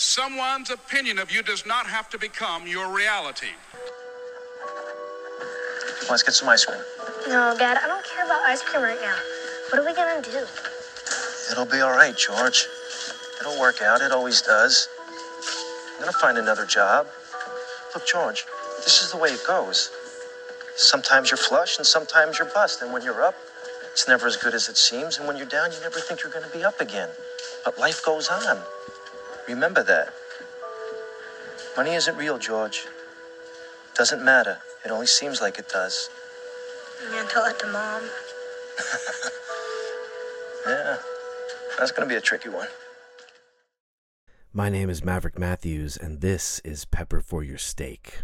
Someone's 0.00 0.70
opinion 0.70 1.18
of 1.18 1.30
you 1.30 1.42
does 1.42 1.66
not 1.66 1.86
have 1.86 2.08
to 2.08 2.18
become 2.18 2.66
your 2.66 2.90
reality. 2.90 3.52
Let's 6.08 6.22
get 6.22 6.32
some 6.32 6.48
ice 6.48 6.64
cream. 6.64 6.80
No, 7.28 7.54
Dad, 7.58 7.76
I 7.76 7.86
don't 7.86 8.02
care 8.06 8.24
about 8.24 8.40
ice 8.40 8.62
cream 8.62 8.82
right 8.82 8.98
now. 9.02 9.14
What 9.68 9.78
are 9.78 9.84
we 9.84 9.92
gonna 9.92 10.22
do? 10.22 10.46
It'll 11.52 11.66
be 11.66 11.82
all 11.82 11.90
right, 11.90 12.16
George. 12.16 12.66
It'll 13.40 13.60
work 13.60 13.82
out. 13.82 14.00
It 14.00 14.10
always 14.10 14.40
does. 14.40 14.88
I'm 15.96 16.00
gonna 16.00 16.12
find 16.12 16.38
another 16.38 16.64
job. 16.64 17.06
Look, 17.94 18.06
George, 18.06 18.46
this 18.78 19.02
is 19.02 19.10
the 19.12 19.18
way 19.18 19.28
it 19.28 19.46
goes. 19.46 19.90
Sometimes 20.76 21.30
you're 21.30 21.36
flush 21.36 21.76
and 21.76 21.86
sometimes 21.86 22.38
you're 22.38 22.48
bust. 22.54 22.80
And 22.80 22.90
when 22.90 23.02
you're 23.02 23.22
up, 23.22 23.34
it's 23.92 24.08
never 24.08 24.26
as 24.26 24.38
good 24.38 24.54
as 24.54 24.70
it 24.70 24.78
seems. 24.78 25.18
And 25.18 25.28
when 25.28 25.36
you're 25.36 25.44
down, 25.44 25.70
you 25.72 25.80
never 25.82 26.00
think 26.00 26.22
you're 26.22 26.32
gonna 26.32 26.48
be 26.54 26.64
up 26.64 26.80
again. 26.80 27.10
But 27.66 27.78
life 27.78 28.02
goes 28.02 28.30
on. 28.30 28.62
Remember 29.50 29.82
that. 29.82 30.14
Money 31.76 31.94
isn't 31.94 32.16
real, 32.16 32.38
George. 32.38 32.86
Doesn't 33.96 34.24
matter. 34.24 34.58
It 34.84 34.90
only 34.90 35.06
seems 35.06 35.40
like 35.40 35.58
it 35.58 35.68
does. 35.68 36.08
And 37.12 37.28
tell 37.28 37.44
it 37.44 37.58
to 37.58 37.66
Mom. 37.66 38.02
Yeah. 40.66 40.98
That's 41.78 41.90
gonna 41.90 42.06
be 42.06 42.16
a 42.16 42.20
tricky 42.20 42.50
one. 42.50 42.68
My 44.52 44.68
name 44.68 44.90
is 44.90 45.02
Maverick 45.02 45.38
Matthews, 45.38 45.96
and 45.96 46.20
this 46.20 46.60
is 46.64 46.84
Pepper 46.84 47.22
for 47.22 47.42
Your 47.42 47.56
Steak. 47.56 48.18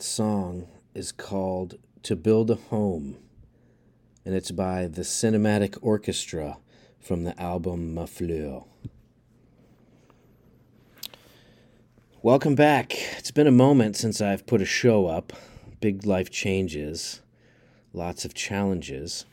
That 0.00 0.06
song 0.06 0.66
is 0.94 1.12
called 1.12 1.74
To 2.04 2.16
Build 2.16 2.50
a 2.50 2.54
Home, 2.54 3.18
and 4.24 4.34
it's 4.34 4.50
by 4.50 4.86
the 4.86 5.02
Cinematic 5.02 5.76
Orchestra 5.82 6.56
from 6.98 7.24
the 7.24 7.38
album 7.38 7.92
Ma 7.92 8.06
Fleur. 8.06 8.64
Welcome 12.22 12.54
back. 12.54 12.94
It's 13.18 13.30
been 13.30 13.46
a 13.46 13.50
moment 13.50 13.94
since 13.94 14.22
I've 14.22 14.46
put 14.46 14.62
a 14.62 14.64
show 14.64 15.04
up. 15.04 15.34
Big 15.82 16.06
life 16.06 16.30
changes, 16.30 17.20
lots 17.92 18.24
of 18.24 18.32
challenges. 18.32 19.26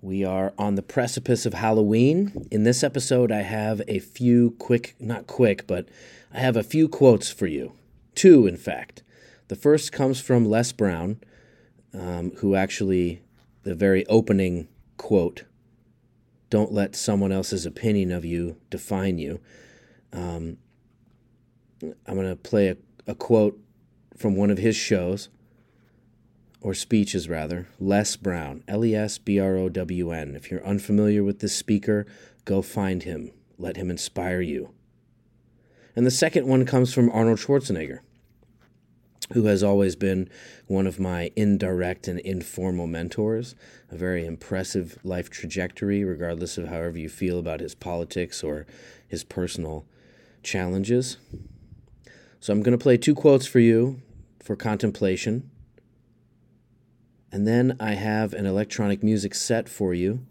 We 0.00 0.24
are 0.24 0.54
on 0.56 0.76
the 0.76 0.82
precipice 0.82 1.44
of 1.44 1.54
Halloween. 1.54 2.46
In 2.52 2.62
this 2.62 2.84
episode, 2.84 3.32
I 3.32 3.42
have 3.42 3.82
a 3.88 3.98
few 3.98 4.52
quick, 4.60 4.94
not 5.00 5.26
quick, 5.26 5.66
but 5.66 5.88
I 6.32 6.38
have 6.38 6.56
a 6.56 6.62
few 6.62 6.86
quotes 6.88 7.32
for 7.32 7.48
you. 7.48 7.72
Two, 8.14 8.46
in 8.46 8.56
fact. 8.56 9.02
The 9.48 9.56
first 9.56 9.92
comes 9.92 10.20
from 10.20 10.44
Les 10.44 10.72
Brown, 10.72 11.20
um, 11.94 12.32
who 12.38 12.54
actually, 12.54 13.22
the 13.62 13.74
very 13.74 14.06
opening 14.06 14.68
quote, 14.96 15.44
don't 16.50 16.72
let 16.72 16.96
someone 16.96 17.32
else's 17.32 17.66
opinion 17.66 18.12
of 18.12 18.24
you 18.24 18.56
define 18.70 19.18
you. 19.18 19.40
Um, 20.12 20.58
I'm 21.82 22.14
going 22.14 22.28
to 22.28 22.36
play 22.36 22.68
a, 22.68 22.76
a 23.06 23.14
quote 23.14 23.58
from 24.16 24.36
one 24.36 24.50
of 24.50 24.58
his 24.58 24.76
shows, 24.76 25.28
or 26.60 26.74
speeches 26.74 27.28
rather. 27.28 27.68
Les 27.78 28.16
Brown, 28.16 28.64
L 28.66 28.84
E 28.84 28.94
S 28.94 29.18
B 29.18 29.38
R 29.38 29.56
O 29.56 29.68
W 29.68 30.10
N. 30.10 30.34
If 30.34 30.50
you're 30.50 30.66
unfamiliar 30.66 31.22
with 31.22 31.40
this 31.40 31.54
speaker, 31.54 32.06
go 32.44 32.62
find 32.62 33.02
him. 33.02 33.30
Let 33.58 33.76
him 33.76 33.90
inspire 33.90 34.40
you. 34.40 34.70
And 35.94 36.06
the 36.06 36.10
second 36.10 36.46
one 36.46 36.66
comes 36.66 36.92
from 36.92 37.10
Arnold 37.10 37.38
Schwarzenegger, 37.38 38.00
who 39.32 39.44
has 39.46 39.62
always 39.62 39.96
been 39.96 40.28
one 40.66 40.86
of 40.86 41.00
my 41.00 41.30
indirect 41.36 42.06
and 42.08 42.20
informal 42.20 42.86
mentors. 42.86 43.54
A 43.90 43.96
very 43.96 44.24
impressive 44.24 44.98
life 45.02 45.30
trajectory, 45.30 46.04
regardless 46.04 46.58
of 46.58 46.68
however 46.68 46.98
you 46.98 47.08
feel 47.08 47.38
about 47.38 47.60
his 47.60 47.74
politics 47.74 48.42
or 48.42 48.66
his 49.06 49.24
personal 49.24 49.84
challenges. 50.42 51.16
So 52.40 52.52
I'm 52.52 52.62
going 52.62 52.76
to 52.76 52.82
play 52.82 52.96
two 52.96 53.14
quotes 53.14 53.46
for 53.46 53.58
you 53.58 54.00
for 54.42 54.54
contemplation. 54.54 55.50
And 57.32 57.46
then 57.46 57.76
I 57.80 57.94
have 57.94 58.32
an 58.32 58.46
electronic 58.46 59.02
music 59.02 59.34
set 59.34 59.68
for 59.68 59.92
you. 59.92 60.24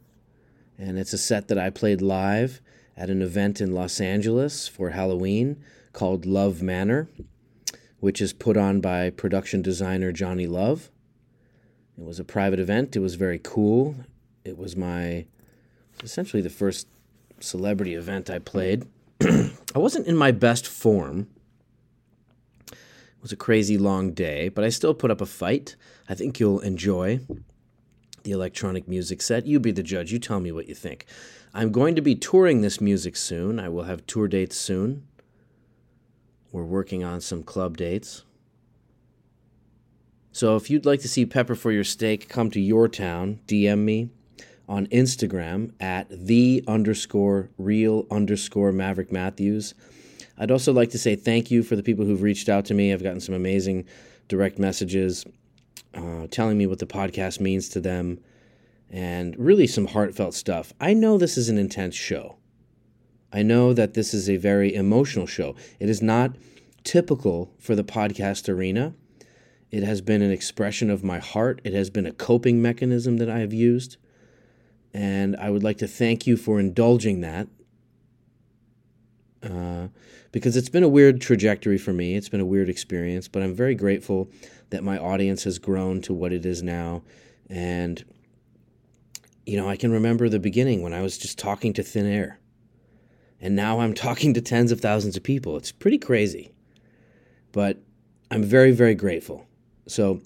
And 0.78 0.98
it's 0.98 1.14
a 1.14 1.18
set 1.18 1.50
that 1.50 1.58
I 1.58 1.70
played 1.70 2.02
live 2.02 2.62
at 2.96 3.10
an 3.10 3.22
event 3.22 3.60
in 3.60 3.74
Los 3.74 4.00
Angeles 4.00 4.68
for 4.68 4.92
Halloween 4.92 5.62
called 5.92 6.26
Love 6.26 6.62
Manor, 6.62 7.10
which 8.06 8.22
is 8.22 8.34
put 8.34 8.56
on 8.56 8.80
by 8.82 9.10
production 9.10 9.64
designer 9.64 10.12
Johnny 10.12 10.46
Love. 10.46 10.92
It 11.98 12.04
was 12.04 12.20
a 12.20 12.24
private 12.24 12.60
event. 12.60 12.96
It 12.96 13.00
was 13.00 13.16
very 13.16 13.40
cool. 13.44 13.96
It 14.44 14.60
was 14.60 14.76
my 14.76 15.26
essentially 16.04 16.44
the 16.44 16.52
first 16.52 16.88
celebrity 17.40 17.96
event 17.96 18.30
I 18.30 18.38
played. 18.38 18.86
I 19.24 19.80
wasn't 19.80 20.06
in 20.06 20.16
my 20.16 20.32
best 20.32 20.68
form 20.68 21.30
It 22.70 22.78
was 23.24 23.32
a 23.32 23.36
crazy 23.36 23.76
long 23.76 24.12
day, 24.12 24.50
but 24.50 24.64
I 24.64 24.70
still 24.70 24.94
put 24.94 25.10
up 25.10 25.20
a 25.20 25.26
fight. 25.26 25.76
I 26.08 26.14
think 26.14 26.40
you'll 26.40 26.60
enjoy 26.60 27.22
the 28.22 28.34
electronic 28.34 28.88
music 28.88 29.20
set. 29.20 29.48
You 29.48 29.60
be 29.60 29.72
the 29.72 29.82
judge. 29.82 30.12
You 30.12 30.20
tell 30.20 30.40
me 30.40 30.52
what 30.52 30.68
you 30.70 30.76
think. 30.76 31.08
I'm 31.56 31.72
going 31.72 31.96
to 31.96 32.04
be 32.04 32.14
touring 32.14 32.62
this 32.62 32.80
music 32.80 33.16
soon. 33.16 33.60
I 33.60 33.70
will 33.70 33.86
have 33.86 34.06
tour 34.06 34.28
dates 34.28 34.58
soon. 34.58 35.08
We're 36.56 36.64
working 36.64 37.04
on 37.04 37.20
some 37.20 37.44
club 37.44 37.76
dates. 37.76 38.24
So 40.32 40.56
if 40.56 40.70
you'd 40.70 40.86
like 40.86 41.02
to 41.02 41.10
see 41.10 41.26
Pepper 41.26 41.54
for 41.54 41.70
Your 41.70 41.84
Steak 41.84 42.30
come 42.30 42.50
to 42.52 42.62
your 42.62 42.88
town, 42.88 43.42
DM 43.46 43.80
me 43.80 44.10
on 44.70 44.88
Instagram 44.88 45.74
at 45.82 46.08
the 46.10 46.64
underscore 46.66 47.50
real 47.58 48.08
underscore 48.10 48.72
Maverick 48.72 49.12
Matthews. 49.12 49.74
I'd 50.38 50.50
also 50.50 50.72
like 50.72 50.92
to 50.92 50.98
say 50.98 51.18
thank 51.18 51.52
you 51.52 51.62
for 51.62 51.76
the 51.76 51.84
people 51.84 52.06
who've 52.06 52.22
reached 52.22 52.48
out 52.48 52.64
to 52.68 52.74
me. 52.74 52.94
I've 52.94 53.04
gotten 53.04 53.20
some 53.20 53.36
amazing 53.36 53.84
direct 54.30 54.58
messages 54.58 55.26
uh, 55.94 56.28
telling 56.32 56.58
me 56.58 56.68
what 56.68 56.80
the 56.80 56.86
podcast 56.86 57.42
means 57.42 57.68
to 57.68 57.82
them 57.82 58.18
and 58.90 59.38
really 59.38 59.68
some 59.68 59.88
heartfelt 59.88 60.34
stuff. 60.34 60.72
I 60.80 60.94
know 60.94 61.18
this 61.18 61.38
is 61.38 61.50
an 61.50 61.58
intense 61.58 61.96
show. 61.96 62.38
I 63.36 63.44
know 63.44 63.74
that 63.74 63.96
this 63.96 64.14
is 64.14 64.30
a 64.30 64.38
very 64.38 64.74
emotional 64.74 65.28
show. 65.28 65.56
It 65.78 65.90
is 65.90 66.02
not 66.02 66.38
typical 66.86 67.52
for 67.60 67.76
the 67.76 67.84
podcast 67.84 68.48
arena. 68.48 68.94
It 69.72 69.84
has 69.84 70.00
been 70.00 70.22
an 70.22 70.32
expression 70.32 70.90
of 70.90 71.04
my 71.04 71.20
heart, 71.20 71.60
it 71.66 71.74
has 71.74 71.90
been 71.90 72.06
a 72.06 72.14
coping 72.14 72.62
mechanism 72.62 73.18
that 73.18 73.30
I 73.30 73.40
have 73.40 73.52
used. 73.52 73.98
And 74.94 75.36
I 75.36 75.50
would 75.50 75.64
like 75.64 75.80
to 75.80 75.88
thank 75.88 76.26
you 76.26 76.38
for 76.38 76.62
indulging 76.62 77.20
that. 77.22 77.50
Uh, 79.44 79.90
because 80.32 80.56
it's 80.56 80.70
been 80.70 80.84
a 80.84 80.88
weird 80.88 81.20
trajectory 81.20 81.78
for 81.78 81.92
me. 81.92 82.16
It's 82.16 82.30
been 82.30 82.40
a 82.40 82.46
weird 82.46 82.70
experience, 82.70 83.28
but 83.28 83.44
I'm 83.44 83.54
very 83.54 83.76
grateful 83.76 84.30
that 84.70 84.82
my 84.82 84.98
audience 84.98 85.44
has 85.44 85.60
grown 85.60 86.00
to 86.04 86.14
what 86.14 86.32
it 86.32 86.46
is 86.46 86.64
now. 86.64 87.04
And, 87.50 88.02
you 89.46 89.58
know, 89.58 89.68
I 89.68 89.76
can 89.76 89.92
remember 89.92 90.30
the 90.30 90.40
beginning 90.40 90.82
when 90.82 90.94
I 90.94 91.02
was 91.02 91.18
just 91.18 91.38
talking 91.38 91.74
to 91.74 91.84
thin 91.84 92.06
air. 92.06 92.40
And 93.42 93.56
now 93.56 93.80
I'm 93.80 93.94
talking 93.94 94.34
to 94.34 94.42
tens 94.42 94.72
of 94.72 94.82
thousands 94.82 95.18
of 95.18 95.24
people. 95.24 95.58
It's 95.58 95.72
pretty 95.72 95.98
crazy. 95.98 96.52
But 97.52 97.80
I'm 98.32 98.44
very, 98.44 98.72
very 98.72 98.96
grateful. 98.96 99.48
So 99.88 100.22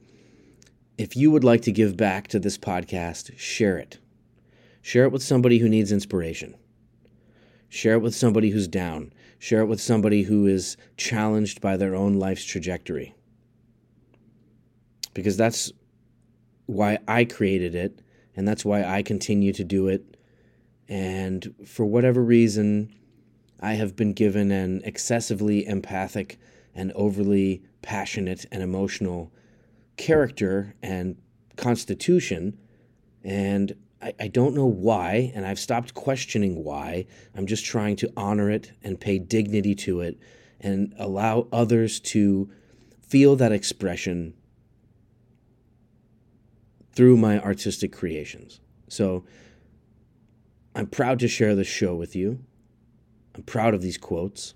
if 0.97 1.15
you 1.15 1.31
would 1.31 1.44
like 1.44 1.61
to 1.61 1.71
give 1.71 1.97
back 1.97 2.27
to 2.29 2.39
this 2.39 2.57
podcast, 2.57 3.38
share 3.38 3.77
it. 3.77 3.97
Share 4.81 5.03
it 5.03 5.11
with 5.11 5.23
somebody 5.23 5.59
who 5.59 5.69
needs 5.69 5.91
inspiration. 5.91 6.56
Share 7.67 7.94
it 7.94 8.01
with 8.01 8.15
somebody 8.15 8.50
who's 8.50 8.67
down. 8.67 9.13
Share 9.38 9.62
it 9.62 9.67
with 9.67 9.79
somebody 9.79 10.23
who 10.23 10.47
is 10.47 10.75
challenged 10.97 11.62
by 11.62 11.77
their 11.77 11.95
own 11.95 12.15
life's 12.15 12.44
trajectory. 12.44 13.15
Because 15.13 15.38
that's 15.38 15.71
why 16.65 17.00
I 17.07 17.25
created 17.25 17.75
it, 17.75 18.01
and 18.35 18.47
that's 18.47 18.65
why 18.65 18.83
I 18.83 19.01
continue 19.01 19.53
to 19.53 19.63
do 19.63 19.88
it. 19.88 20.17
And 20.88 21.53
for 21.65 21.85
whatever 21.85 22.23
reason, 22.23 22.94
I 23.59 23.73
have 23.73 23.95
been 23.95 24.13
given 24.13 24.51
an 24.51 24.81
excessively 24.83 25.65
empathic 25.67 26.39
and 26.73 26.91
overly 26.94 27.63
passionate 27.81 28.45
and 28.51 28.63
emotional 28.63 29.33
character 29.97 30.75
and 30.81 31.17
constitution. 31.57 32.57
And 33.24 33.75
I, 34.01 34.13
I 34.19 34.27
don't 34.27 34.55
know 34.55 34.65
why, 34.65 35.31
and 35.36 35.45
I've 35.45 35.60
stopped 35.60 35.93
questioning 35.93 36.63
why. 36.63 37.05
I'm 37.36 37.48
just 37.48 37.65
trying 37.65 37.98
to 37.98 38.12
honor 38.15 38.50
it 38.50 38.72
and 38.81 39.00
pay 39.00 39.19
dignity 39.19 39.75
to 39.75 40.01
it 40.01 40.17
and 40.62 40.93
allow 40.98 41.48
others 41.51 42.00
to 42.00 42.50
feel 43.01 43.36
that 43.38 43.51
expression 43.51 44.34
through 46.93 47.17
my 47.17 47.39
artistic 47.39 47.91
creations. 47.91 48.60
So 48.88 49.25
I'm 50.75 50.88
proud 50.88 51.19
to 51.19 51.27
share 51.27 51.55
this 51.55 51.67
show 51.67 51.95
with 51.95 52.15
you. 52.15 52.43
I'm 53.39 53.43
proud 53.43 53.74
of 53.74 53.81
these 53.81 53.98
quotes. 53.98 54.53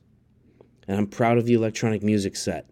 And 0.90 0.98
I'm 0.98 1.08
proud 1.08 1.38
of 1.38 1.46
the 1.46 1.54
electronic 1.54 2.04
music 2.04 2.36
set. 2.36 2.70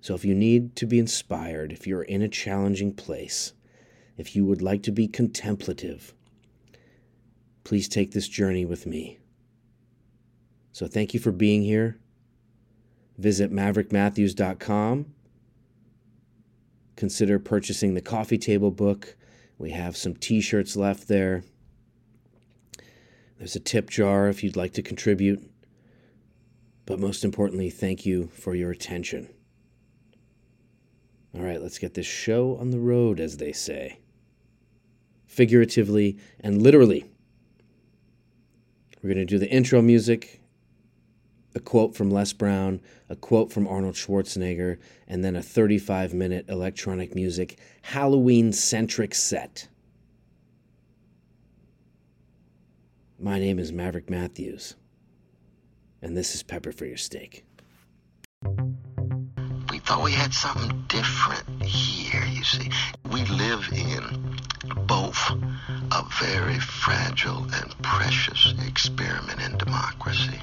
So 0.00 0.14
if 0.14 0.24
you 0.24 0.34
need 0.34 0.74
to 0.76 0.86
be 0.86 0.98
inspired, 0.98 1.70
if 1.70 1.86
you're 1.86 2.02
in 2.02 2.22
a 2.22 2.28
challenging 2.28 2.94
place, 2.94 3.52
if 4.16 4.34
you 4.34 4.46
would 4.46 4.62
like 4.62 4.82
to 4.84 4.90
be 4.90 5.06
contemplative, 5.06 6.14
please 7.62 7.90
take 7.90 8.12
this 8.12 8.26
journey 8.26 8.64
with 8.64 8.86
me. 8.86 9.18
So 10.72 10.86
thank 10.86 11.12
you 11.12 11.20
for 11.20 11.30
being 11.30 11.60
here. 11.60 11.98
Visit 13.18 13.52
maverickmatthews.com. 13.52 15.12
Consider 16.96 17.38
purchasing 17.38 17.92
the 17.92 18.00
coffee 18.00 18.38
table 18.38 18.70
book. 18.70 19.14
We 19.58 19.72
have 19.72 19.94
some 19.94 20.14
t 20.14 20.40
shirts 20.40 20.74
left 20.74 21.06
there. 21.06 21.42
There's 23.38 23.56
a 23.56 23.60
tip 23.60 23.90
jar 23.90 24.28
if 24.28 24.42
you'd 24.42 24.56
like 24.56 24.72
to 24.74 24.82
contribute. 24.82 25.50
But 26.86 27.00
most 27.00 27.24
importantly, 27.24 27.70
thank 27.70 28.04
you 28.04 28.28
for 28.28 28.54
your 28.54 28.70
attention. 28.70 29.28
All 31.34 31.42
right, 31.42 31.60
let's 31.60 31.78
get 31.78 31.94
this 31.94 32.06
show 32.06 32.56
on 32.58 32.70
the 32.70 32.78
road, 32.78 33.18
as 33.18 33.38
they 33.38 33.52
say 33.52 33.98
figuratively, 35.34 36.16
and 36.40 36.62
literally. 36.62 37.04
We're 39.02 39.12
going 39.12 39.18
to 39.18 39.24
do 39.24 39.38
the 39.38 39.50
intro 39.50 39.82
music, 39.82 40.40
a 41.56 41.60
quote 41.60 41.96
from 41.96 42.10
Les 42.10 42.32
Brown, 42.32 42.80
a 43.08 43.16
quote 43.16 43.52
from 43.52 43.66
Arnold 43.66 43.96
Schwarzenegger, 43.96 44.78
and 45.08 45.24
then 45.24 45.34
a 45.34 45.42
35 45.42 46.14
minute 46.14 46.46
electronic 46.48 47.14
music 47.14 47.58
Halloween 47.82 48.52
centric 48.52 49.14
set. 49.14 49.68
My 53.24 53.38
name 53.38 53.58
is 53.58 53.72
Maverick 53.72 54.10
Matthews, 54.10 54.74
and 56.02 56.14
this 56.14 56.34
is 56.34 56.42
Pepper 56.42 56.72
for 56.72 56.84
Your 56.84 56.98
Steak. 56.98 57.46
We 59.70 59.78
thought 59.78 60.04
we 60.04 60.12
had 60.12 60.34
something 60.34 60.84
different 60.88 61.62
here, 61.62 62.22
you 62.26 62.44
see. 62.44 62.68
We 63.10 63.24
live 63.24 63.66
in 63.72 64.36
both 64.86 65.16
a 65.90 66.04
very 66.20 66.60
fragile 66.60 67.46
and 67.54 67.74
precious 67.80 68.52
experiment 68.68 69.40
in 69.40 69.56
democracy, 69.56 70.38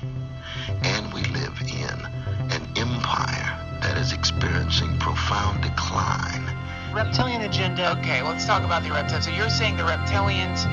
and 0.81 1.13
we 1.13 1.21
live 1.25 1.53
in 1.61 2.01
an 2.49 2.67
empire 2.75 3.77
that 3.83 3.95
is 3.99 4.11
experiencing 4.11 4.97
profound 4.97 5.61
decline. 5.61 6.57
Reptilian 6.95 7.43
agenda. 7.43 7.91
Okay, 7.99 8.23
let's 8.23 8.47
talk 8.47 8.63
about 8.63 8.81
the 8.81 8.89
reptilians. 8.89 9.25
So 9.25 9.29
you're 9.29 9.51
saying 9.51 9.77
the 9.77 9.83
reptilians 9.83 10.65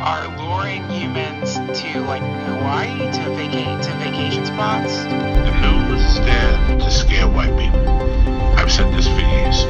are 0.00 0.26
luring 0.38 0.88
humans 0.88 1.54
to 1.80 2.00
like 2.00 2.22
Hawaii 2.22 2.98
to 3.12 3.30
vacate 3.36 3.82
to 3.82 3.92
vacation 3.98 4.46
spots? 4.46 4.96
The 5.04 5.52
news 5.60 6.00
is 6.02 6.16
there 6.20 6.78
to 6.78 6.90
scare 6.90 7.28
white 7.28 7.56
people. 7.58 7.86
I've 8.56 8.72
said 8.72 8.92
this 8.94 9.06
for 9.06 9.20
years. 9.20 9.64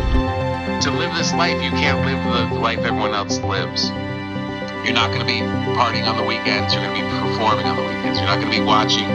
To 0.84 0.90
live 0.92 1.14
this 1.14 1.34
life, 1.34 1.60
you 1.62 1.70
can't 1.70 2.06
live 2.06 2.50
the 2.50 2.58
life 2.58 2.78
everyone 2.78 3.12
else 3.12 3.38
lives. 3.40 3.90
You're 4.84 4.94
not 4.94 5.08
going 5.08 5.20
to 5.20 5.26
be 5.26 5.40
partying 5.74 6.06
on 6.06 6.16
the 6.16 6.24
weekends. 6.24 6.72
You're 6.72 6.84
going 6.84 6.96
to 6.96 7.02
be 7.02 7.10
performing 7.10 7.66
on 7.66 7.76
the 7.76 7.82
weekends. 7.82 8.18
You're 8.18 8.28
not 8.28 8.40
going 8.40 8.52
to 8.52 8.58
be 8.58 8.64
watching 8.64 9.08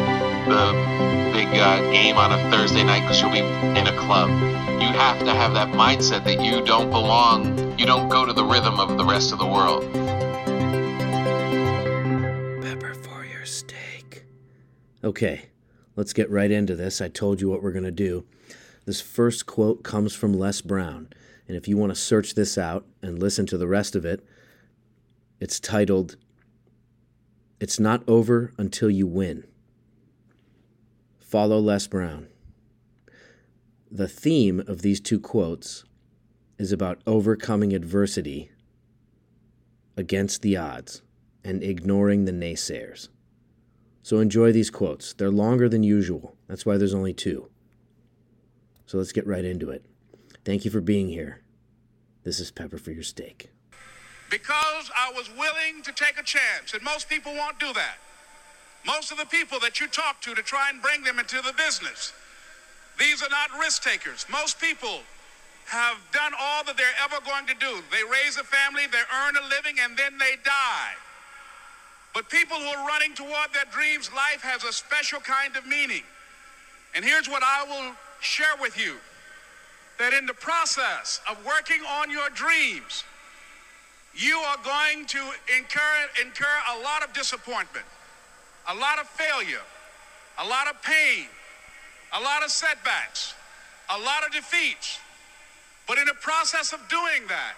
the 0.51 1.31
big 1.33 1.47
uh, 1.57 1.79
game 1.91 2.17
on 2.17 2.31
a 2.31 2.51
Thursday 2.51 2.83
night 2.83 3.01
because 3.01 3.21
you'll 3.21 3.31
be 3.31 3.39
in 3.39 3.87
a 3.87 3.97
club. 3.97 4.29
You 4.81 4.87
have 4.99 5.19
to 5.19 5.33
have 5.33 5.53
that 5.53 5.69
mindset 5.69 6.25
that 6.25 6.43
you 6.43 6.63
don't 6.63 6.91
belong. 6.91 7.79
You 7.79 7.85
don't 7.85 8.09
go 8.09 8.25
to 8.25 8.33
the 8.33 8.43
rhythm 8.43 8.79
of 8.79 8.97
the 8.97 9.05
rest 9.05 9.31
of 9.31 9.39
the 9.39 9.47
world. 9.47 9.83
Okay, 15.05 15.49
let's 15.95 16.13
get 16.13 16.31
right 16.31 16.49
into 16.49 16.75
this. 16.75 16.99
I 16.99 17.09
told 17.09 17.39
you 17.39 17.47
what 17.47 17.61
we're 17.61 17.71
going 17.71 17.83
to 17.83 17.91
do. 17.91 18.25
This 18.85 19.01
first 19.01 19.45
quote 19.45 19.83
comes 19.83 20.15
from 20.15 20.33
Les 20.33 20.61
Brown, 20.61 21.09
and 21.47 21.55
if 21.55 21.67
you 21.67 21.77
want 21.77 21.91
to 21.91 21.95
search 21.95 22.33
this 22.33 22.57
out 22.57 22.87
and 23.03 23.19
listen 23.19 23.45
to 23.45 23.57
the 23.59 23.67
rest 23.67 23.95
of 23.95 24.03
it, 24.03 24.25
it's 25.39 25.59
titled 25.59 26.15
It's 27.59 27.79
Not 27.79 28.01
Over 28.07 28.51
Until 28.57 28.89
You 28.89 29.05
Win. 29.05 29.43
Follow 31.19 31.59
Les 31.59 31.85
Brown. 31.85 32.25
The 33.91 34.07
theme 34.07 34.59
of 34.61 34.81
these 34.81 34.99
two 34.99 35.19
quotes 35.19 35.83
is 36.57 36.71
about 36.71 37.01
overcoming 37.05 37.73
adversity 37.73 38.49
against 39.95 40.41
the 40.41 40.57
odds 40.57 41.03
and 41.43 41.61
ignoring 41.61 42.25
the 42.25 42.31
naysayers. 42.31 43.09
So 44.05 44.19
enjoy 44.19 44.51
these 44.51 44.69
quotes. 44.69 45.13
They're 45.13 45.31
longer 45.31 45.67
than 45.67 45.81
usual. 45.81 46.35
That's 46.47 46.63
why 46.63 46.77
there's 46.77 46.93
only 46.93 47.11
two. 47.11 47.49
So 48.85 48.99
let's 48.99 49.11
get 49.11 49.25
right 49.25 49.43
into 49.43 49.71
it. 49.71 49.83
Thank 50.43 50.63
you 50.63 50.69
for 50.69 50.79
being 50.79 51.09
here. 51.09 51.41
This 52.21 52.39
is 52.39 52.51
Pepper 52.51 52.77
for 52.77 52.91
Your 52.91 53.01
Steak. 53.01 53.49
Because 54.29 54.91
I 54.95 55.11
was 55.15 55.27
willing 55.31 55.81
to 55.81 55.91
take 55.91 56.19
a 56.19 56.23
chance, 56.23 56.75
and 56.75 56.83
most 56.83 57.09
people 57.09 57.33
won't 57.33 57.57
do 57.57 57.73
that. 57.73 57.97
Most 58.85 59.11
of 59.11 59.17
the 59.17 59.25
people 59.25 59.59
that 59.61 59.79
you 59.79 59.87
talk 59.87 60.21
to 60.21 60.35
to 60.35 60.43
try 60.43 60.69
and 60.69 60.83
bring 60.83 61.01
them 61.01 61.17
into 61.17 61.37
the 61.37 61.53
business, 61.57 62.13
these 62.99 63.23
are 63.23 63.29
not 63.31 63.59
risk 63.59 63.81
takers. 63.81 64.27
Most 64.31 64.61
people 64.61 64.99
have 65.65 65.97
done 66.13 66.33
all 66.39 66.63
that 66.65 66.77
they're 66.77 67.01
ever 67.03 67.25
going 67.25 67.47
to 67.47 67.55
do. 67.55 67.81
They 67.89 68.03
raise 68.03 68.37
a 68.37 68.43
family, 68.43 68.83
they 68.85 69.01
earn 69.25 69.33
a 69.35 69.49
living, 69.49 69.77
and 69.81 69.97
then 69.97 70.19
they 70.19 70.35
die. 70.45 70.93
But 72.15 72.29
people 72.29 72.55
who 72.55 72.65
are 72.65 72.87
running 72.87 73.13
toward 73.13 73.51
their 73.53 73.65
dreams, 73.73 74.09
life 74.15 74.41
has 74.41 74.63
a 74.63 74.71
special 74.71 75.19
kind 75.19 75.55
of 75.57 75.67
meaning. 75.67 76.01
And 76.95 77.03
here's 77.03 77.27
what 77.27 77.43
I 77.43 77.65
will 77.67 77.93
share 78.21 78.55
with 78.61 78.79
you 78.79 78.95
that 79.99 80.13
in 80.13 80.25
the 80.25 80.33
process 80.33 81.19
of 81.29 81.37
working 81.45 81.81
on 81.99 82.09
your 82.09 82.29
dreams, 82.29 83.03
you 84.13 84.37
are 84.37 84.57
going 84.63 85.05
to 85.07 85.19
incur, 85.57 85.95
incur 86.23 86.55
a 86.77 86.79
lot 86.79 87.03
of 87.03 87.11
disappointment, 87.13 87.85
a 88.69 88.75
lot 88.75 88.97
of 88.97 89.07
failure, 89.09 89.63
a 90.39 90.47
lot 90.47 90.67
of 90.69 90.81
pain, 90.83 91.27
a 92.13 92.21
lot 92.21 92.43
of 92.43 92.49
setbacks, 92.49 93.33
a 93.89 93.99
lot 93.99 94.25
of 94.25 94.31
defeats. 94.31 94.99
But 95.85 95.97
in 95.97 96.05
the 96.05 96.15
process 96.21 96.71
of 96.71 96.79
doing 96.87 97.27
that, 97.27 97.55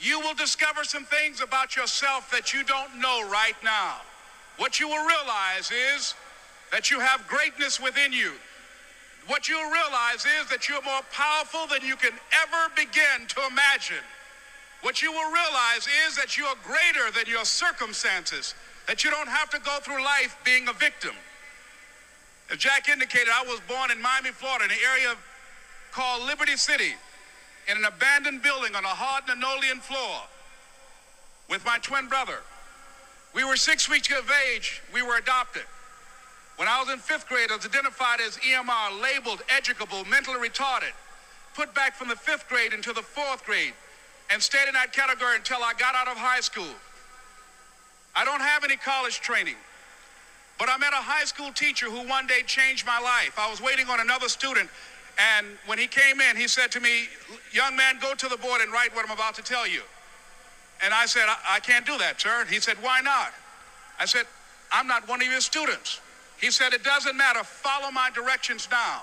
you 0.00 0.20
will 0.20 0.34
discover 0.34 0.84
some 0.84 1.04
things 1.04 1.40
about 1.40 1.76
yourself 1.76 2.30
that 2.30 2.52
you 2.52 2.64
don't 2.64 3.00
know 3.00 3.28
right 3.30 3.56
now. 3.64 3.96
What 4.58 4.80
you 4.80 4.88
will 4.88 5.06
realize 5.06 5.70
is 5.70 6.14
that 6.72 6.90
you 6.90 7.00
have 7.00 7.26
greatness 7.26 7.80
within 7.80 8.12
you. 8.12 8.32
What 9.26 9.48
you'll 9.48 9.70
realize 9.70 10.24
is 10.40 10.48
that 10.50 10.68
you're 10.68 10.82
more 10.82 11.02
powerful 11.12 11.66
than 11.66 11.86
you 11.86 11.96
can 11.96 12.12
ever 12.42 12.72
begin 12.76 13.26
to 13.28 13.40
imagine. 13.50 14.04
What 14.82 15.02
you 15.02 15.10
will 15.10 15.32
realize 15.32 15.88
is 16.06 16.16
that 16.16 16.36
you 16.36 16.44
are 16.44 16.54
greater 16.62 17.10
than 17.10 17.24
your 17.26 17.44
circumstances, 17.44 18.54
that 18.86 19.02
you 19.02 19.10
don't 19.10 19.28
have 19.28 19.50
to 19.50 19.58
go 19.58 19.78
through 19.80 20.02
life 20.04 20.36
being 20.44 20.68
a 20.68 20.72
victim. 20.72 21.14
As 22.50 22.58
Jack 22.58 22.88
indicated, 22.88 23.28
I 23.34 23.42
was 23.42 23.60
born 23.66 23.90
in 23.90 24.00
Miami, 24.00 24.30
Florida, 24.30 24.66
in 24.66 24.70
an 24.70 24.76
area 24.88 25.14
called 25.90 26.24
Liberty 26.26 26.56
City, 26.56 26.94
in 27.68 27.76
an 27.76 27.84
abandoned 27.84 28.42
building 28.42 28.74
on 28.74 28.84
a 28.84 28.88
hard 28.88 29.24
linoleum 29.28 29.80
floor 29.80 30.22
with 31.48 31.64
my 31.64 31.78
twin 31.78 32.08
brother. 32.08 32.38
We 33.34 33.44
were 33.44 33.56
six 33.56 33.88
weeks 33.88 34.08
of 34.10 34.30
age, 34.48 34.82
we 34.94 35.02
were 35.02 35.16
adopted. 35.16 35.64
When 36.56 36.68
I 36.68 36.80
was 36.80 36.90
in 36.90 36.98
fifth 36.98 37.28
grade, 37.28 37.50
I 37.50 37.56
was 37.56 37.66
identified 37.66 38.20
as 38.20 38.38
EMR, 38.38 39.02
labeled 39.02 39.42
educable, 39.50 40.04
mentally 40.06 40.48
retarded, 40.48 40.92
put 41.54 41.74
back 41.74 41.94
from 41.94 42.08
the 42.08 42.16
fifth 42.16 42.48
grade 42.48 42.72
into 42.72 42.92
the 42.92 43.02
fourth 43.02 43.44
grade, 43.44 43.74
and 44.30 44.42
stayed 44.42 44.66
in 44.66 44.74
that 44.74 44.92
category 44.92 45.36
until 45.36 45.58
I 45.58 45.72
got 45.78 45.94
out 45.94 46.08
of 46.08 46.16
high 46.16 46.40
school. 46.40 46.74
I 48.14 48.24
don't 48.24 48.40
have 48.40 48.64
any 48.64 48.76
college 48.76 49.20
training, 49.20 49.56
but 50.58 50.70
I 50.70 50.78
met 50.78 50.94
a 50.94 51.04
high 51.04 51.24
school 51.26 51.52
teacher 51.52 51.86
who 51.86 52.08
one 52.08 52.26
day 52.26 52.40
changed 52.46 52.86
my 52.86 52.98
life. 52.98 53.38
I 53.38 53.50
was 53.50 53.60
waiting 53.60 53.88
on 53.88 54.00
another 54.00 54.28
student, 54.28 54.70
and 55.18 55.46
when 55.66 55.78
he 55.78 55.86
came 55.86 56.20
in, 56.20 56.36
he 56.36 56.46
said 56.46 56.70
to 56.72 56.80
me, 56.80 57.08
Young 57.52 57.74
man, 57.74 57.96
go 58.00 58.14
to 58.14 58.28
the 58.28 58.36
board 58.36 58.60
and 58.60 58.70
write 58.72 58.94
what 58.94 59.04
I'm 59.04 59.12
about 59.12 59.34
to 59.36 59.42
tell 59.42 59.66
you. 59.66 59.80
And 60.84 60.92
I 60.92 61.06
said, 61.06 61.24
I, 61.26 61.56
I 61.56 61.60
can't 61.60 61.86
do 61.86 61.96
that, 61.98 62.20
sir. 62.20 62.44
He 62.50 62.60
said, 62.60 62.76
Why 62.82 63.00
not? 63.00 63.32
I 63.98 64.04
said, 64.04 64.24
I'm 64.70 64.86
not 64.86 65.08
one 65.08 65.22
of 65.22 65.28
your 65.28 65.40
students. 65.40 66.00
He 66.38 66.50
said, 66.50 66.74
It 66.74 66.84
doesn't 66.84 67.16
matter. 67.16 67.42
Follow 67.44 67.90
my 67.90 68.10
directions 68.14 68.68
now. 68.70 69.02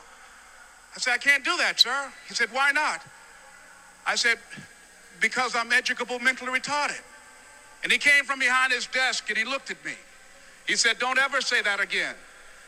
I 0.95 0.99
said, 0.99 1.13
I 1.13 1.17
can't 1.17 1.43
do 1.43 1.57
that, 1.57 1.79
sir. 1.79 2.11
He 2.27 2.35
said, 2.35 2.49
Why 2.51 2.71
not? 2.71 3.01
I 4.05 4.15
said, 4.15 4.37
Because 5.19 5.55
I'm 5.55 5.71
educable, 5.71 6.19
mentally 6.19 6.51
retarded. 6.51 7.01
And 7.81 7.91
he 7.91 7.97
came 7.97 8.23
from 8.23 8.39
behind 8.39 8.71
his 8.71 8.85
desk 8.87 9.29
and 9.29 9.37
he 9.37 9.45
looked 9.45 9.71
at 9.71 9.83
me. 9.83 9.93
He 10.67 10.75
said, 10.75 10.99
Don't 10.99 11.17
ever 11.17 11.41
say 11.41 11.63
that 11.63 11.79
again. 11.79 12.13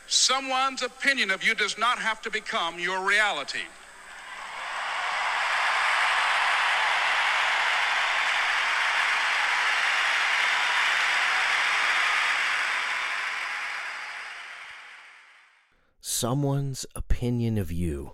Someone's 0.08 0.82
opinion 0.82 1.30
of 1.32 1.42
you 1.42 1.54
does 1.54 1.76
not 1.76 1.98
have 1.98 2.22
to 2.22 2.30
become 2.30 2.78
your 2.78 3.04
reality. 3.04 3.66
Someone's 16.00 16.86
opinion 16.94 17.58
of 17.58 17.72
you 17.72 18.12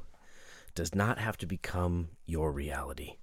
does 0.75 0.95
not 0.95 1.19
have 1.19 1.37
to 1.37 1.47
become 1.47 2.09
your 2.25 2.51
reality. 2.51 3.17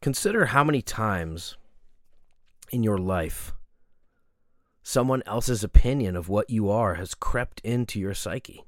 Consider 0.00 0.46
how 0.46 0.62
many 0.62 0.80
times 0.80 1.56
in 2.72 2.82
your 2.82 2.98
life 2.98 3.52
someone 4.88 5.22
else's 5.26 5.62
opinion 5.62 6.16
of 6.16 6.30
what 6.30 6.48
you 6.48 6.70
are 6.70 6.94
has 6.94 7.14
crept 7.14 7.60
into 7.60 8.00
your 8.00 8.14
psyche 8.14 8.64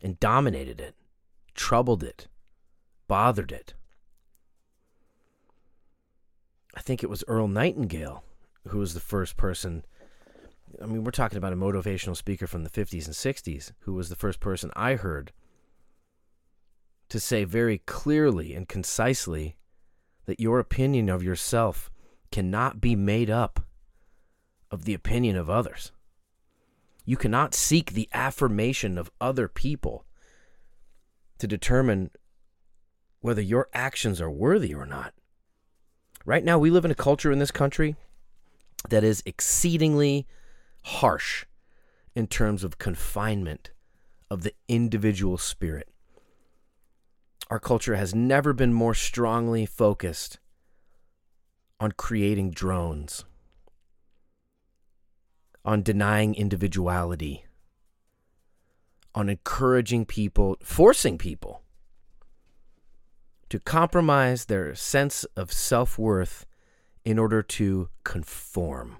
and 0.00 0.20
dominated 0.20 0.80
it, 0.80 0.94
troubled 1.54 2.04
it, 2.04 2.28
bothered 3.08 3.50
it. 3.50 3.74
I 6.76 6.80
think 6.82 7.02
it 7.02 7.10
was 7.10 7.24
Earl 7.26 7.48
Nightingale 7.48 8.22
who 8.68 8.78
was 8.78 8.94
the 8.94 9.00
first 9.00 9.36
person. 9.36 9.84
I 10.80 10.86
mean, 10.86 11.02
we're 11.02 11.10
talking 11.10 11.38
about 11.38 11.52
a 11.52 11.56
motivational 11.56 12.16
speaker 12.16 12.46
from 12.46 12.62
the 12.62 12.70
50s 12.70 13.06
and 13.06 13.14
60s 13.14 13.72
who 13.80 13.92
was 13.92 14.10
the 14.10 14.16
first 14.16 14.38
person 14.38 14.70
I 14.76 14.94
heard 14.94 15.32
to 17.08 17.18
say 17.18 17.42
very 17.42 17.78
clearly 17.78 18.54
and 18.54 18.68
concisely 18.68 19.56
that 20.26 20.38
your 20.38 20.60
opinion 20.60 21.08
of 21.08 21.24
yourself 21.24 21.90
cannot 22.34 22.80
be 22.80 22.96
made 22.96 23.30
up 23.30 23.60
of 24.68 24.86
the 24.86 24.92
opinion 24.92 25.36
of 25.36 25.48
others. 25.48 25.92
You 27.04 27.16
cannot 27.16 27.54
seek 27.54 27.92
the 27.92 28.08
affirmation 28.12 28.98
of 28.98 29.12
other 29.20 29.46
people 29.46 30.04
to 31.38 31.46
determine 31.46 32.10
whether 33.20 33.40
your 33.40 33.68
actions 33.72 34.20
are 34.20 34.32
worthy 34.32 34.74
or 34.74 34.84
not. 34.84 35.14
Right 36.24 36.42
now, 36.42 36.58
we 36.58 36.70
live 36.70 36.84
in 36.84 36.90
a 36.90 36.96
culture 36.96 37.30
in 37.30 37.38
this 37.38 37.52
country 37.52 37.94
that 38.88 39.04
is 39.04 39.22
exceedingly 39.24 40.26
harsh 40.82 41.44
in 42.16 42.26
terms 42.26 42.64
of 42.64 42.78
confinement 42.78 43.70
of 44.28 44.42
the 44.42 44.54
individual 44.66 45.38
spirit. 45.38 45.88
Our 47.48 47.60
culture 47.60 47.94
has 47.94 48.12
never 48.12 48.52
been 48.52 48.72
more 48.72 48.94
strongly 48.94 49.66
focused 49.66 50.40
on 51.84 51.92
creating 51.92 52.50
drones, 52.50 53.26
on 55.66 55.82
denying 55.82 56.34
individuality, 56.34 57.44
on 59.14 59.28
encouraging 59.28 60.06
people, 60.06 60.56
forcing 60.62 61.18
people 61.18 61.60
to 63.50 63.58
compromise 63.60 64.46
their 64.46 64.74
sense 64.74 65.24
of 65.36 65.52
self 65.52 65.98
worth 65.98 66.46
in 67.04 67.18
order 67.18 67.42
to 67.42 67.90
conform. 68.02 68.96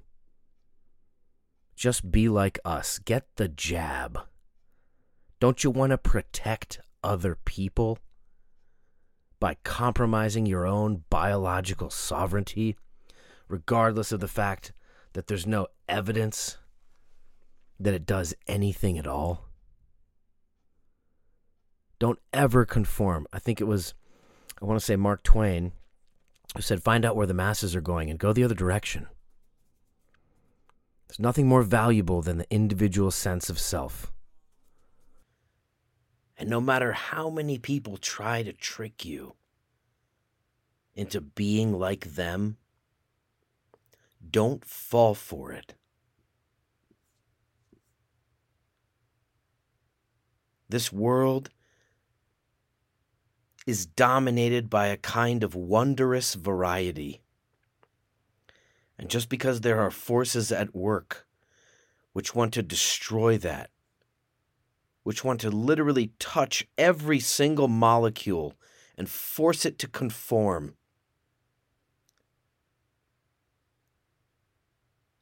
Just 1.75 2.12
be 2.12 2.29
like 2.29 2.59
us. 2.67 2.99
Get 2.99 3.25
the 3.37 3.49
jab. 3.49 4.21
Don't 5.41 5.64
you 5.64 5.71
want 5.71 5.93
to 5.93 5.99
protect 5.99 6.81
other 7.03 7.38
people 7.47 7.99
by 9.45 9.59
compromising 9.63 10.47
your 10.47 10.67
own 10.67 11.05
biological 11.11 11.91
sovereignty, 11.91 12.77
regardless 13.47 14.11
of 14.11 14.21
the 14.21 14.27
fact 14.27 14.73
that 15.13 15.27
there's 15.27 15.47
no 15.47 15.67
evidence 15.87 16.57
that 17.79 17.93
it 17.93 18.07
does 18.07 18.33
anything 18.49 18.97
at 18.97 19.07
all? 19.07 19.45
Don't 21.99 22.19
ever 22.33 22.65
conform. 22.65 23.27
I 23.35 23.39
think 23.39 23.61
it 23.61 23.65
was, 23.65 23.93
I 24.63 24.65
want 24.65 24.81
to 24.81 24.87
say 24.87 24.97
Mark 24.97 25.23
Twain, 25.23 25.73
who 26.57 26.63
said, 26.63 26.83
find 26.83 27.05
out 27.05 27.15
where 27.15 27.27
the 27.27 27.35
masses 27.35 27.77
are 27.77 27.83
going 27.83 28.09
and 28.09 28.19
go 28.19 28.33
the 28.33 28.45
other 28.45 28.55
direction. 28.55 29.09
There's 31.07 31.21
nothing 31.21 31.47
more 31.47 31.63
valuable 31.63 32.23
than 32.23 32.39
the 32.39 32.51
individual 32.51 33.11
sense 33.11 33.51
of 33.51 33.59
self. 33.59 34.11
And 36.37 36.50
no 36.50 36.61
matter 36.61 36.93
how 36.93 37.31
many 37.31 37.59
people 37.59 37.97
try 37.97 38.43
to 38.43 38.53
trick 38.53 39.05
you 39.05 39.37
into 40.95 41.21
being 41.21 41.79
like 41.79 42.14
them, 42.14 42.57
don't 44.31 44.64
fall 44.64 45.14
for 45.14 45.53
it. 45.53 45.75
This 50.69 50.93
world 50.93 51.50
is 53.67 53.87
dominated 53.87 54.69
by 54.69 54.88
a 54.88 54.97
kind 54.97 55.43
of 55.43 55.55
wondrous 55.55 56.35
variety. 56.35 57.23
And 58.99 59.09
just 59.09 59.29
because 59.29 59.61
there 59.61 59.81
are 59.81 59.91
forces 59.91 60.53
at 60.53 60.75
work 60.75 61.26
which 62.12 62.35
want 62.35 62.55
to 62.55 62.62
destroy 62.62 63.37
that, 63.38 63.71
which 65.05 65.23
want 65.23 65.41
to 65.41 65.51
literally 65.51 66.11
touch 66.19 66.67
every 66.77 67.21
single 67.21 67.69
molecule 67.69 68.55
and 68.99 69.09
force 69.09 69.65
it 69.65 69.79
to 69.79 69.87
conform, 69.87 70.75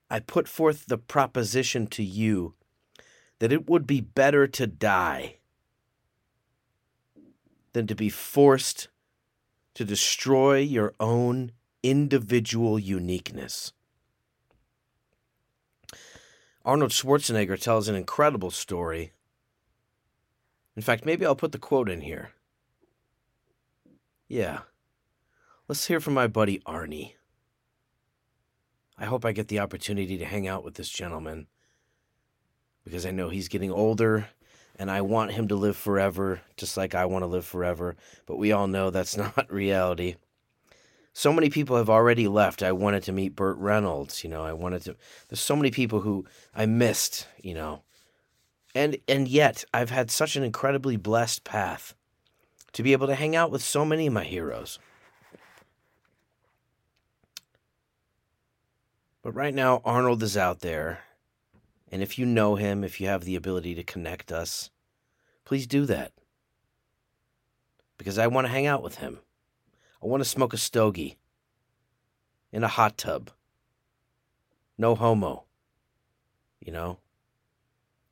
I 0.09 0.21
put 0.21 0.49
forth 0.49 0.87
the 0.87 0.99
proposition 0.99 1.87
to 1.89 2.03
you 2.03 2.55
that 3.39 3.53
it 3.53 3.69
would 3.69 3.87
be 3.87 4.01
better 4.01 4.47
to 4.47 4.67
die 4.67 5.39
than 7.73 7.87
to 7.87 7.95
be 7.95 8.09
forced 8.09 8.89
to 9.75 9.85
destroy 9.85 10.59
your 10.59 10.95
own 11.01 11.53
individual 11.83 12.79
uniqueness. 12.79 13.73
Arnold 16.65 16.93
Schwarzenegger 16.93 17.61
tells 17.61 17.89
an 17.89 17.97
incredible 17.97 18.51
story. 18.51 19.13
In 20.77 20.83
fact, 20.83 21.05
maybe 21.05 21.27
I'll 21.27 21.37
put 21.37 21.53
the 21.53 21.59
quote 21.59 21.89
in 21.89 22.01
here. 22.01 22.31
Yeah. 24.29 24.61
Let's 25.69 25.87
hear 25.87 26.01
from 26.01 26.15
my 26.15 26.27
buddy 26.27 26.61
Arnie. 26.61 27.15
I 28.99 29.05
hope 29.05 29.25
I 29.25 29.33
get 29.33 29.49
the 29.49 29.59
opportunity 29.59 30.17
to 30.19 30.25
hang 30.25 30.47
out 30.47 30.65
with 30.65 30.75
this 30.75 30.89
gentleman 30.89 31.47
because 32.85 33.07
I 33.07 33.11
know 33.11 33.29
he's 33.29 33.49
getting 33.49 33.71
older 33.71 34.29
and 34.77 34.91
I 34.91 35.03
want 35.03 35.33
him 35.33 35.49
to 35.49 35.55
live 35.55 35.77
forever, 35.77 36.41
just 36.57 36.77
like 36.77 36.95
I 36.95 37.05
want 37.05 37.23
to 37.23 37.27
live 37.27 37.45
forever. 37.45 37.97
But 38.27 38.39
we 38.39 38.53
all 38.53 38.67
know 38.67 38.91
that's 38.91 39.17
not 39.17 39.53
reality. 39.53 40.17
So 41.13 41.33
many 41.33 41.51
people 41.51 41.77
have 41.77 41.91
already 41.91 42.27
left. 42.27 42.63
I 42.63 42.73
wanted 42.73 43.03
to 43.05 43.13
meet 43.13 43.37
Burt 43.37 43.59
Reynolds, 43.59 44.25
you 44.25 44.31
know. 44.31 44.43
I 44.43 44.55
wanted 44.55 44.83
to. 44.83 44.97
There's 45.29 45.41
so 45.41 45.57
many 45.57 45.71
people 45.71 46.01
who 46.01 46.25
I 46.55 46.65
missed, 46.65 47.29
you 47.43 47.55
know, 47.55 47.83
and 48.75 48.97
and 49.07 49.29
yet 49.29 49.65
I've 49.73 49.91
had 49.91 50.11
such 50.11 50.37
an 50.37 50.43
incredibly 50.43 50.97
blessed 50.97 51.45
path 51.45 51.95
to 52.73 52.83
be 52.83 52.93
able 52.93 53.07
to 53.07 53.15
hang 53.15 53.37
out 53.37 53.51
with 53.51 53.63
so 53.63 53.85
many 53.85 54.07
of 54.07 54.13
my 54.13 54.25
heroes. 54.25 54.79
But 59.23 59.33
right 59.33 59.55
now, 59.55 59.83
Arnold 59.85 60.23
is 60.23 60.37
out 60.37 60.61
there 60.61 61.01
and 61.93 62.03
if 62.03 62.19
you 62.19 62.25
know 62.25 62.55
him, 62.55 62.83
if 62.83 63.01
you 63.01 63.07
have 63.09 63.25
the 63.25 63.37
ability 63.37 63.75
to 63.75 63.85
connect 63.85 64.33
us, 64.33 64.71
please 65.45 65.67
do 65.67 65.85
that. 65.85 66.13
Because 67.99 68.17
I 68.17 68.27
want 68.29 68.47
to 68.47 68.53
hang 68.53 68.67
out 68.67 68.83
with 68.83 68.97
him. 68.97 69.19
I 70.03 70.07
want 70.07 70.23
to 70.23 70.29
smoke 70.29 70.55
a 70.55 70.57
stogie 70.57 71.19
in 72.51 72.65
a 72.65 72.69
hot 72.69 72.97
tub. 72.97 73.31
No 74.79 74.95
homo. 74.95 75.45
You 76.61 76.73
know? 76.73 76.99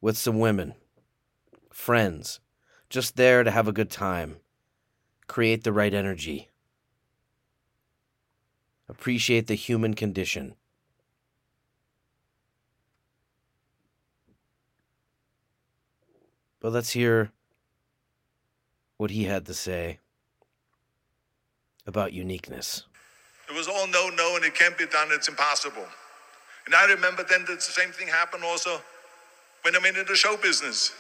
With 0.01 0.17
some 0.17 0.39
women. 0.39 0.75
Friends. 1.71 2.41
Just 2.89 3.17
there 3.17 3.45
to 3.45 3.51
have 3.51 3.69
a 3.69 3.73
good 3.73 3.91
time. 3.91 4.37
Create 5.27 5.63
the 5.63 5.73
right 5.73 5.95
energy. 5.95 6.49
Appreciate 8.89 9.47
the 9.47 9.55
human 9.55 9.95
condition. 9.95 10.55
But 16.61 16.73
let's 16.73 16.91
hear 16.91 17.31
what 18.97 19.11
he 19.11 19.25
had 19.25 19.47
to 19.47 19.55
say 19.55 19.99
about 21.87 22.13
uniqueness. 22.13 22.85
It 23.49 23.55
was 23.55 23.67
all 23.67 23.87
no, 23.87 24.11
no, 24.11 24.37
and 24.37 24.45
it 24.45 24.55
can't 24.55 24.77
be 24.77 24.87
done, 24.87 25.09
it's 25.11 25.29
impossible. 25.29 25.87
And 26.67 26.75
I 26.75 26.85
remember 26.87 27.25
then 27.25 27.45
that 27.47 27.55
the 27.55 27.61
same 27.61 27.91
thing 27.91 28.09
happened 28.09 28.45
also 28.45 28.83
when 29.63 29.77
I'm 29.77 29.85
into 29.85 30.05
the 30.05 30.17
show 30.17 30.37
business. 30.37 30.93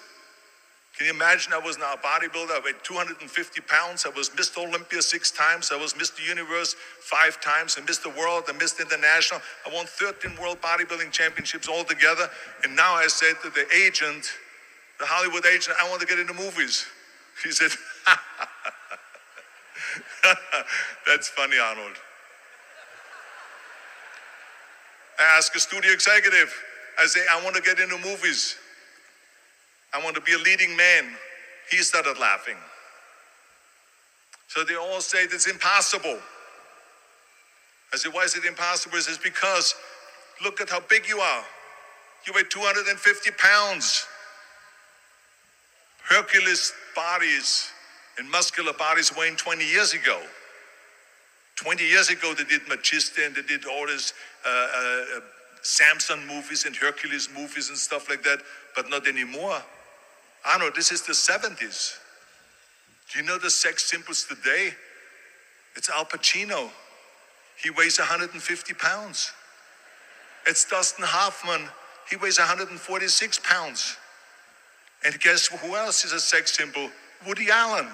Can 0.97 1.07
you 1.07 1.15
imagine? 1.15 1.53
I 1.55 1.59
was 1.59 1.79
now 1.79 1.95
a 1.95 1.97
bodybuilder. 1.97 2.51
I 2.51 2.61
weighed 2.63 2.83
250 2.83 3.61
pounds. 3.63 4.05
I 4.05 4.11
was 4.11 4.29
Mr. 4.31 4.59
Olympia 4.67 5.01
six 5.01 5.31
times. 5.31 5.71
I 5.73 5.77
was 5.77 5.95
Mr. 5.95 6.27
Universe 6.27 6.75
five 7.01 7.41
times, 7.41 7.77
and 7.79 7.87
Mr. 7.87 8.15
World 8.19 8.45
and 8.49 8.61
Mr. 8.61 8.81
International. 8.81 9.41
I 9.67 9.75
won 9.75 9.87
13 9.87 10.37
World 10.41 10.61
Bodybuilding 10.61 11.11
Championships 11.11 11.69
altogether. 11.69 12.29
And 12.65 12.77
now 12.77 12.93
I 12.93 13.07
said 13.07 13.35
to 13.43 13.51
the 13.51 13.67
agent, 13.75 14.31
the 14.99 15.07
Hollywood 15.07 15.47
agent, 15.47 15.77
I 15.83 15.89
want 15.89 16.03
to 16.03 16.07
get 16.07 16.19
into 16.19 16.35
movies. 16.35 16.87
He 17.43 17.53
said, 17.53 17.71
That's 21.07 21.29
funny, 21.29 21.59
Arnold. 21.59 21.97
I 25.19 25.23
ask 25.39 25.55
a 25.55 25.61
studio 25.61 25.91
executive, 25.93 26.55
I 27.01 27.07
say, 27.07 27.21
I 27.33 27.43
want 27.43 27.57
to 27.57 27.63
get 27.63 27.81
into 27.81 27.97
movies. 27.99 28.57
I 29.95 30.03
want 30.05 30.15
to 30.17 30.21
be 30.21 30.35
a 30.35 30.39
leading 30.39 30.77
man. 30.77 31.05
He 31.71 31.79
started 31.79 32.19
laughing. 32.19 32.57
So 34.49 34.65
they 34.65 34.77
all 34.77 35.01
say 35.01 35.25
it's 35.25 35.49
impossible. 35.49 36.19
I 37.93 37.97
said, 37.97 38.13
why 38.13 38.25
is 38.25 38.37
it 38.37 38.45
impossible? 38.45 38.97
He 38.97 39.03
says, 39.03 39.19
because 39.19 39.75
look 40.45 40.61
at 40.61 40.69
how 40.69 40.81
big 40.89 41.09
you 41.09 41.19
are. 41.19 41.45
You 42.27 42.35
weigh 42.35 42.43
250 42.45 43.31
pounds. 43.39 44.07
Hercules 46.03 46.73
bodies 46.95 47.71
and 48.19 48.31
muscular 48.31 48.73
bodies 48.75 49.13
weighing 49.17 49.37
20 49.37 49.65
years 49.65 49.95
ago. 49.95 50.21
20 51.57 51.85
years 51.85 52.11
ago, 52.11 52.35
they 52.35 52.45
did 52.45 52.63
Maciste 52.63 53.25
and 53.25 53.35
they 53.35 53.43
did 53.43 53.65
all 53.65 53.87
this 53.87 54.13
uh, 54.45 54.49
uh, 54.49 55.21
Samson 55.63 56.27
movies 56.27 56.65
and 56.65 56.75
Hercules 56.75 57.29
movies 57.37 57.69
and 57.69 57.79
stuff 57.79 58.09
like 58.09 58.23
that, 58.23 58.41
but 58.75 58.89
not 58.89 59.07
anymore. 59.07 59.63
I 60.45 60.59
know 60.59 60.71
this 60.71 60.91
is 60.91 61.03
the 61.03 61.13
70s. 61.13 61.99
Do 63.13 63.19
you 63.19 63.27
know 63.27 63.39
the 63.39 63.51
sex 63.51 63.85
symbols 63.91 64.25
today? 64.25 64.73
It's 65.77 65.91
Al 65.91 66.05
Pacino. 66.05 66.71
He 67.63 67.71
weighs 67.71 67.99
150 67.99 68.75
pounds. 68.75 69.33
It's 70.47 70.65
Dustin 70.65 71.05
Hoffman. 71.07 71.69
He 72.09 72.17
weighs 72.17 72.39
146 72.39 73.41
pounds. 73.41 73.97
And 75.05 75.19
guess 75.21 75.47
who 75.47 75.77
else 75.77 76.05
is 76.05 76.13
a 76.13 76.21
sex 76.21 76.57
symbol? 76.57 76.91
Woody 77.27 77.51
Allen. 77.51 77.89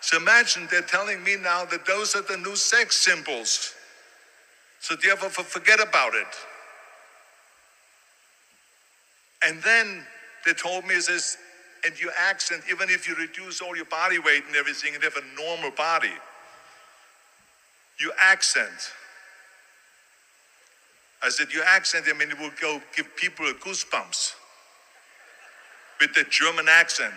So 0.00 0.18
imagine 0.18 0.68
they're 0.70 0.82
telling 0.82 1.22
me 1.24 1.36
now 1.36 1.64
that 1.64 1.84
those 1.86 2.14
are 2.14 2.22
the 2.22 2.36
new 2.36 2.54
sex 2.54 2.96
symbols. 2.96 3.74
So 4.80 4.94
therefore, 4.96 5.30
forget 5.30 5.80
about 5.80 6.14
it. 6.14 6.26
And 9.44 9.62
then 9.62 10.04
they 10.44 10.52
told 10.52 10.84
me, 10.86 10.98
says, 11.00 11.36
and 11.84 11.98
your 12.00 12.12
accent, 12.18 12.62
even 12.70 12.88
if 12.90 13.08
you 13.08 13.14
reduce 13.14 13.60
all 13.60 13.76
your 13.76 13.84
body 13.86 14.18
weight 14.18 14.44
and 14.46 14.56
everything 14.56 14.94
and 14.94 15.02
have 15.04 15.16
a 15.16 15.40
normal 15.40 15.70
body, 15.70 16.12
your 18.00 18.12
accent. 18.20 18.92
I 21.22 21.28
said, 21.28 21.52
your 21.52 21.64
accent, 21.64 22.06
I 22.08 22.12
mean, 22.12 22.30
it 22.30 22.38
will 22.38 22.50
go 22.60 22.80
give 22.96 23.14
people 23.16 23.46
goosebumps. 23.46 24.32
With 26.00 26.14
the 26.14 26.24
German 26.24 26.66
accent, 26.68 27.14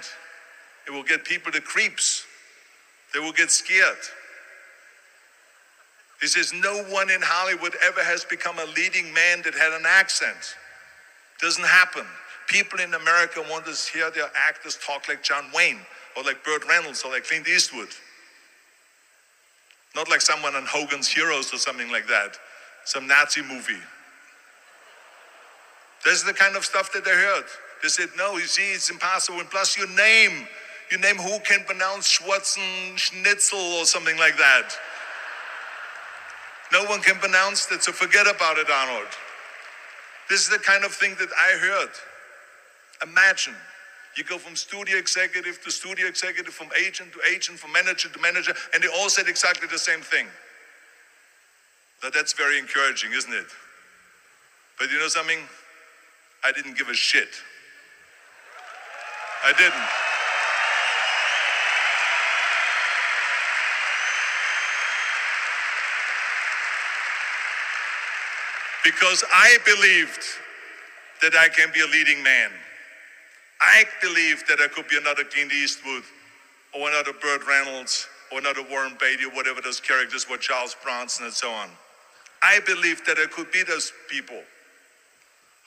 it 0.87 0.91
will 0.91 1.03
get 1.03 1.25
people 1.25 1.51
the 1.51 1.61
creeps. 1.61 2.23
They 3.13 3.19
will 3.19 3.33
get 3.33 3.51
scared. 3.51 3.97
He 6.21 6.27
says, 6.27 6.53
no 6.53 6.83
one 6.83 7.09
in 7.09 7.21
Hollywood 7.21 7.75
ever 7.81 8.03
has 8.03 8.25
become 8.25 8.59
a 8.59 8.65
leading 8.75 9.13
man 9.13 9.41
that 9.43 9.53
had 9.53 9.71
an 9.71 9.85
accent. 9.85 10.55
Doesn't 11.41 11.65
happen. 11.65 12.05
People 12.47 12.79
in 12.79 12.93
America 12.93 13.41
want 13.49 13.65
to 13.65 13.91
hear 13.93 14.11
their 14.11 14.29
actors 14.35 14.77
talk 14.85 15.07
like 15.07 15.23
John 15.23 15.45
Wayne 15.55 15.79
or 16.17 16.23
like 16.23 16.43
Burt 16.43 16.67
Reynolds 16.67 17.03
or 17.03 17.11
like 17.11 17.23
Clint 17.23 17.47
Eastwood. 17.47 17.89
Not 19.95 20.09
like 20.09 20.21
someone 20.21 20.55
on 20.55 20.65
Hogan's 20.65 21.07
Heroes 21.07 21.53
or 21.53 21.57
something 21.57 21.89
like 21.91 22.07
that, 22.07 22.37
some 22.85 23.07
Nazi 23.07 23.41
movie. 23.41 23.81
This 26.03 26.15
is 26.15 26.23
the 26.23 26.33
kind 26.33 26.55
of 26.55 26.65
stuff 26.65 26.91
that 26.93 27.05
they 27.05 27.11
heard. 27.11 27.45
They 27.81 27.89
said, 27.89 28.09
no, 28.17 28.33
you 28.33 28.45
see, 28.45 28.73
it's 28.73 28.89
impossible. 28.89 29.39
And 29.39 29.49
plus, 29.49 29.77
your 29.77 29.87
name, 29.89 30.47
your 30.91 30.99
name, 30.99 31.15
who 31.15 31.39
can 31.39 31.63
pronounce 31.65 32.19
Schwarzen 32.19 32.97
Schnitzel 32.97 33.59
or 33.59 33.85
something 33.85 34.17
like 34.17 34.37
that? 34.37 34.75
No 36.71 36.85
one 36.85 37.01
can 37.01 37.15
pronounce 37.15 37.65
that, 37.67 37.83
so 37.83 37.91
forget 37.91 38.27
about 38.27 38.57
it, 38.57 38.67
Arnold. 38.69 39.07
This 40.29 40.41
is 40.41 40.49
the 40.49 40.59
kind 40.59 40.83
of 40.85 40.93
thing 40.93 41.15
that 41.19 41.29
I 41.37 41.57
heard. 41.57 41.89
Imagine 43.01 43.55
you 44.15 44.23
go 44.23 44.37
from 44.37 44.55
studio 44.55 44.97
executive 44.97 45.61
to 45.63 45.71
studio 45.71 46.07
executive, 46.07 46.53
from 46.53 46.69
agent 46.77 47.13
to 47.13 47.19
agent, 47.33 47.57
from 47.57 47.71
manager 47.71 48.09
to 48.09 48.19
manager, 48.19 48.53
and 48.73 48.83
they 48.83 48.87
all 48.87 49.09
said 49.09 49.27
exactly 49.27 49.67
the 49.67 49.79
same 49.79 50.01
thing. 50.01 50.27
Now 52.03 52.09
that's 52.09 52.33
very 52.33 52.59
encouraging, 52.59 53.11
isn't 53.13 53.33
it? 53.33 53.47
But 54.77 54.91
you 54.91 54.99
know 54.99 55.07
something? 55.07 55.39
I 56.43 56.51
didn't 56.51 56.77
give 56.77 56.89
a 56.89 56.93
shit. 56.93 57.29
I 59.43 59.53
didn't. 59.53 60.08
Because 68.83 69.23
I 69.33 69.57
believed 69.65 70.23
that 71.21 71.35
I 71.35 71.49
can 71.49 71.69
be 71.73 71.81
a 71.81 71.87
leading 71.87 72.23
man. 72.23 72.51
I 73.61 73.83
believed 74.01 74.47
that 74.47 74.59
I 74.61 74.67
could 74.67 74.87
be 74.87 74.97
another 74.97 75.23
Clint 75.23 75.51
Eastwood 75.51 76.03
or 76.73 76.89
another 76.89 77.11
Burt 77.13 77.45
Reynolds 77.45 78.07
or 78.31 78.39
another 78.39 78.63
Warren 78.69 78.95
Beatty 78.99 79.25
or 79.25 79.31
whatever 79.31 79.59
those 79.61 79.79
characters 79.79 80.29
were, 80.29 80.37
Charles 80.37 80.75
Bronson 80.81 81.25
and 81.25 81.33
so 81.33 81.49
on. 81.51 81.69
I 82.41 82.61
believed 82.65 83.05
that 83.05 83.17
I 83.17 83.25
could 83.25 83.51
be 83.51 83.63
those 83.63 83.91
people. 84.09 84.39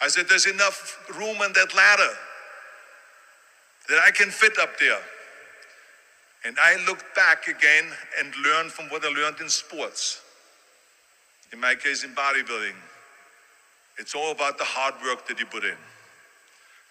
I 0.00 0.08
said, 0.08 0.26
there's 0.28 0.46
enough 0.46 0.98
room 1.18 1.36
on 1.42 1.52
that 1.52 1.74
ladder 1.76 2.14
that 3.88 3.98
I 4.06 4.10
can 4.10 4.30
fit 4.30 4.58
up 4.58 4.78
there. 4.78 5.00
And 6.44 6.56
I 6.60 6.82
looked 6.86 7.14
back 7.14 7.46
again 7.46 7.84
and 8.18 8.32
learned 8.42 8.72
from 8.72 8.86
what 8.86 9.04
I 9.04 9.08
learned 9.08 9.40
in 9.40 9.48
sports. 9.48 10.22
In 11.52 11.60
my 11.60 11.74
case, 11.74 12.04
in 12.04 12.14
bodybuilding. 12.14 12.74
It's 14.02 14.16
all 14.16 14.32
about 14.32 14.58
the 14.58 14.64
hard 14.64 14.94
work 15.04 15.28
that 15.28 15.38
you 15.38 15.46
put 15.46 15.62
in. 15.62 15.76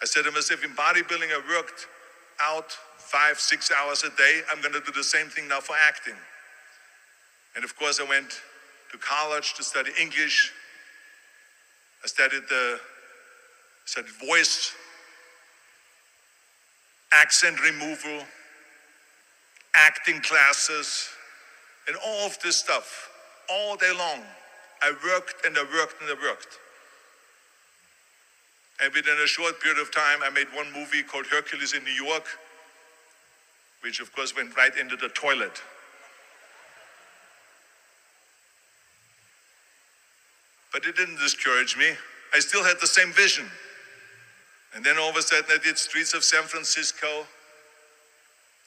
I 0.00 0.06
said 0.06 0.24
to 0.24 0.30
myself, 0.30 0.64
in 0.64 0.70
bodybuilding, 0.70 1.28
I 1.28 1.42
worked 1.46 1.86
out 2.40 2.72
five, 2.96 3.38
six 3.38 3.70
hours 3.70 4.02
a 4.02 4.08
day. 4.16 4.40
I'm 4.50 4.62
going 4.62 4.72
to 4.72 4.80
do 4.80 4.92
the 4.92 5.04
same 5.04 5.26
thing 5.26 5.46
now 5.46 5.60
for 5.60 5.76
acting. 5.86 6.16
And 7.54 7.64
of 7.64 7.76
course, 7.76 8.00
I 8.00 8.04
went 8.04 8.40
to 8.92 8.96
college 8.96 9.52
to 9.54 9.62
study 9.62 9.90
English. 10.00 10.54
I 12.02 12.06
studied 12.06 12.44
the 12.48 12.80
studied 13.84 14.12
voice, 14.26 14.72
accent 17.12 17.62
removal, 17.62 18.24
acting 19.74 20.18
classes, 20.22 21.10
and 21.86 21.94
all 22.06 22.24
of 22.24 22.38
this 22.42 22.56
stuff 22.56 23.10
all 23.50 23.76
day 23.76 23.92
long. 23.98 24.22
I 24.80 24.94
worked 25.04 25.44
and 25.44 25.58
I 25.58 25.64
worked 25.78 26.00
and 26.00 26.08
I 26.08 26.14
worked. 26.14 26.58
And 28.82 28.92
within 28.92 29.16
a 29.22 29.26
short 29.28 29.60
period 29.60 29.80
of 29.80 29.92
time, 29.92 30.18
I 30.24 30.30
made 30.30 30.48
one 30.52 30.72
movie 30.72 31.04
called 31.04 31.26
Hercules 31.26 31.72
in 31.72 31.84
New 31.84 31.92
York, 31.92 32.26
which 33.82 34.00
of 34.00 34.12
course 34.12 34.34
went 34.34 34.56
right 34.56 34.76
into 34.76 34.96
the 34.96 35.08
toilet. 35.10 35.62
But 40.72 40.84
it 40.84 40.96
didn't 40.96 41.18
discourage 41.18 41.76
me. 41.76 41.90
I 42.34 42.40
still 42.40 42.64
had 42.64 42.78
the 42.80 42.86
same 42.86 43.12
vision. 43.12 43.46
And 44.74 44.82
then 44.84 44.98
all 44.98 45.10
of 45.10 45.16
a 45.16 45.22
sudden, 45.22 45.44
I 45.50 45.58
did 45.62 45.78
Streets 45.78 46.14
of 46.14 46.24
San 46.24 46.44
Francisco. 46.44 47.26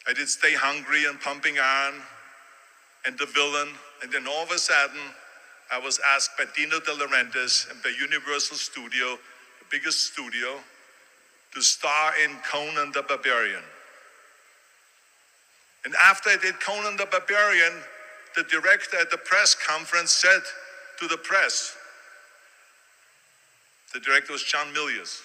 I 0.07 0.13
did 0.13 0.29
Stay 0.29 0.53
Hungry 0.53 1.05
and 1.05 1.19
Pumping 1.19 1.57
Iron 1.59 1.95
and 3.05 3.17
The 3.17 3.25
Villain. 3.25 3.69
And 4.03 4.11
then 4.11 4.27
all 4.27 4.43
of 4.43 4.51
a 4.51 4.59
sudden, 4.59 5.01
I 5.71 5.79
was 5.79 5.99
asked 6.13 6.37
by 6.37 6.45
Dino 6.55 6.79
De 6.79 6.91
Laurentiis 6.91 7.69
and 7.71 7.81
by 7.81 7.91
Universal 7.99 8.57
Studio, 8.57 9.17
the 9.69 9.77
biggest 9.77 10.13
studio, 10.13 10.59
to 11.53 11.61
star 11.61 12.13
in 12.23 12.31
Conan 12.51 12.91
the 12.93 13.03
Barbarian. 13.03 13.63
And 15.85 15.93
after 15.95 16.29
I 16.31 16.37
did 16.37 16.59
Conan 16.59 16.97
the 16.97 17.05
Barbarian, 17.05 17.73
the 18.35 18.43
director 18.43 18.97
at 18.99 19.11
the 19.11 19.17
press 19.17 19.55
conference 19.55 20.11
said 20.11 20.41
to 20.99 21.07
the 21.07 21.17
press, 21.17 21.75
the 23.93 23.99
director 23.99 24.33
was 24.33 24.43
John 24.43 24.67
Milius. 24.73 25.21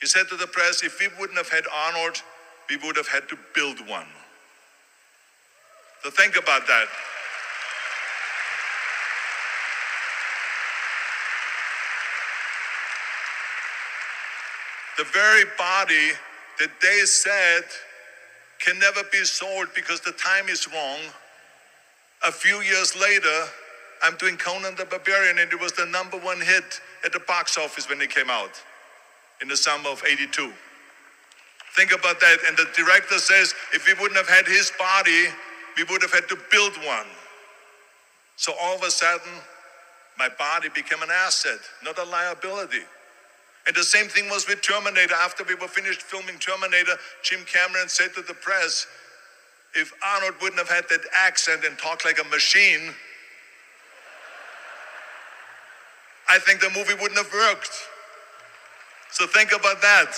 He 0.00 0.06
said 0.06 0.28
to 0.28 0.36
the 0.36 0.46
press, 0.46 0.82
if 0.82 1.00
we 1.00 1.08
wouldn't 1.18 1.38
have 1.38 1.48
had 1.48 1.64
Arnold, 1.72 2.22
we 2.68 2.76
would 2.76 2.96
have 2.96 3.08
had 3.08 3.28
to 3.30 3.38
build 3.54 3.78
one. 3.88 4.06
So 6.02 6.10
think 6.10 6.36
about 6.36 6.66
that. 6.66 6.86
The 14.98 15.04
very 15.04 15.44
body 15.58 16.12
that 16.58 16.70
they 16.80 17.00
said 17.04 17.64
can 18.58 18.78
never 18.78 19.02
be 19.12 19.24
sold 19.24 19.68
because 19.74 20.00
the 20.00 20.12
time 20.12 20.48
is 20.48 20.66
wrong. 20.72 21.00
A 22.24 22.32
few 22.32 22.62
years 22.62 22.96
later, 22.98 23.44
I'm 24.02 24.16
doing 24.16 24.36
Conan 24.36 24.74
the 24.76 24.86
Barbarian, 24.86 25.38
and 25.38 25.52
it 25.52 25.60
was 25.60 25.72
the 25.72 25.86
number 25.86 26.18
one 26.18 26.40
hit 26.40 26.80
at 27.04 27.12
the 27.12 27.20
box 27.20 27.58
office 27.58 27.88
when 27.88 28.00
it 28.00 28.10
came 28.10 28.30
out 28.30 28.62
in 29.42 29.48
the 29.48 29.56
summer 29.56 29.90
of 29.90 30.02
82. 30.06 30.52
Think 31.76 31.92
about 31.92 32.18
that. 32.20 32.38
And 32.46 32.56
the 32.56 32.66
director 32.74 33.18
says 33.18 33.54
if 33.74 33.86
we 33.86 33.92
wouldn't 33.94 34.16
have 34.16 34.28
had 34.28 34.46
his 34.46 34.72
body, 34.78 35.26
we 35.76 35.84
would 35.84 36.00
have 36.00 36.12
had 36.12 36.26
to 36.30 36.38
build 36.50 36.72
one. 36.86 37.06
So 38.36 38.54
all 38.60 38.76
of 38.76 38.82
a 38.82 38.90
sudden, 38.90 39.32
my 40.18 40.28
body 40.38 40.68
became 40.74 41.02
an 41.02 41.10
asset, 41.10 41.58
not 41.84 41.98
a 41.98 42.04
liability. 42.04 42.82
And 43.66 43.74
the 43.74 43.82
same 43.82 44.06
thing 44.06 44.28
was 44.28 44.46
with 44.46 44.62
Terminator. 44.62 45.14
After 45.14 45.42
we 45.44 45.54
were 45.56 45.68
finished 45.68 46.02
filming 46.02 46.38
Terminator, 46.38 46.92
Jim 47.22 47.40
Cameron 47.46 47.88
said 47.88 48.14
to 48.14 48.22
the 48.22 48.34
press, 48.34 48.86
if 49.74 49.92
Arnold 50.02 50.34
wouldn't 50.40 50.58
have 50.58 50.70
had 50.70 50.88
that 50.88 51.00
accent 51.12 51.64
and 51.64 51.76
talked 51.76 52.04
like 52.04 52.18
a 52.20 52.28
machine, 52.28 52.94
I 56.28 56.38
think 56.38 56.60
the 56.60 56.70
movie 56.70 56.94
wouldn't 56.94 57.18
have 57.18 57.32
worked. 57.32 57.74
So 59.10 59.26
think 59.26 59.52
about 59.52 59.82
that. 59.82 60.10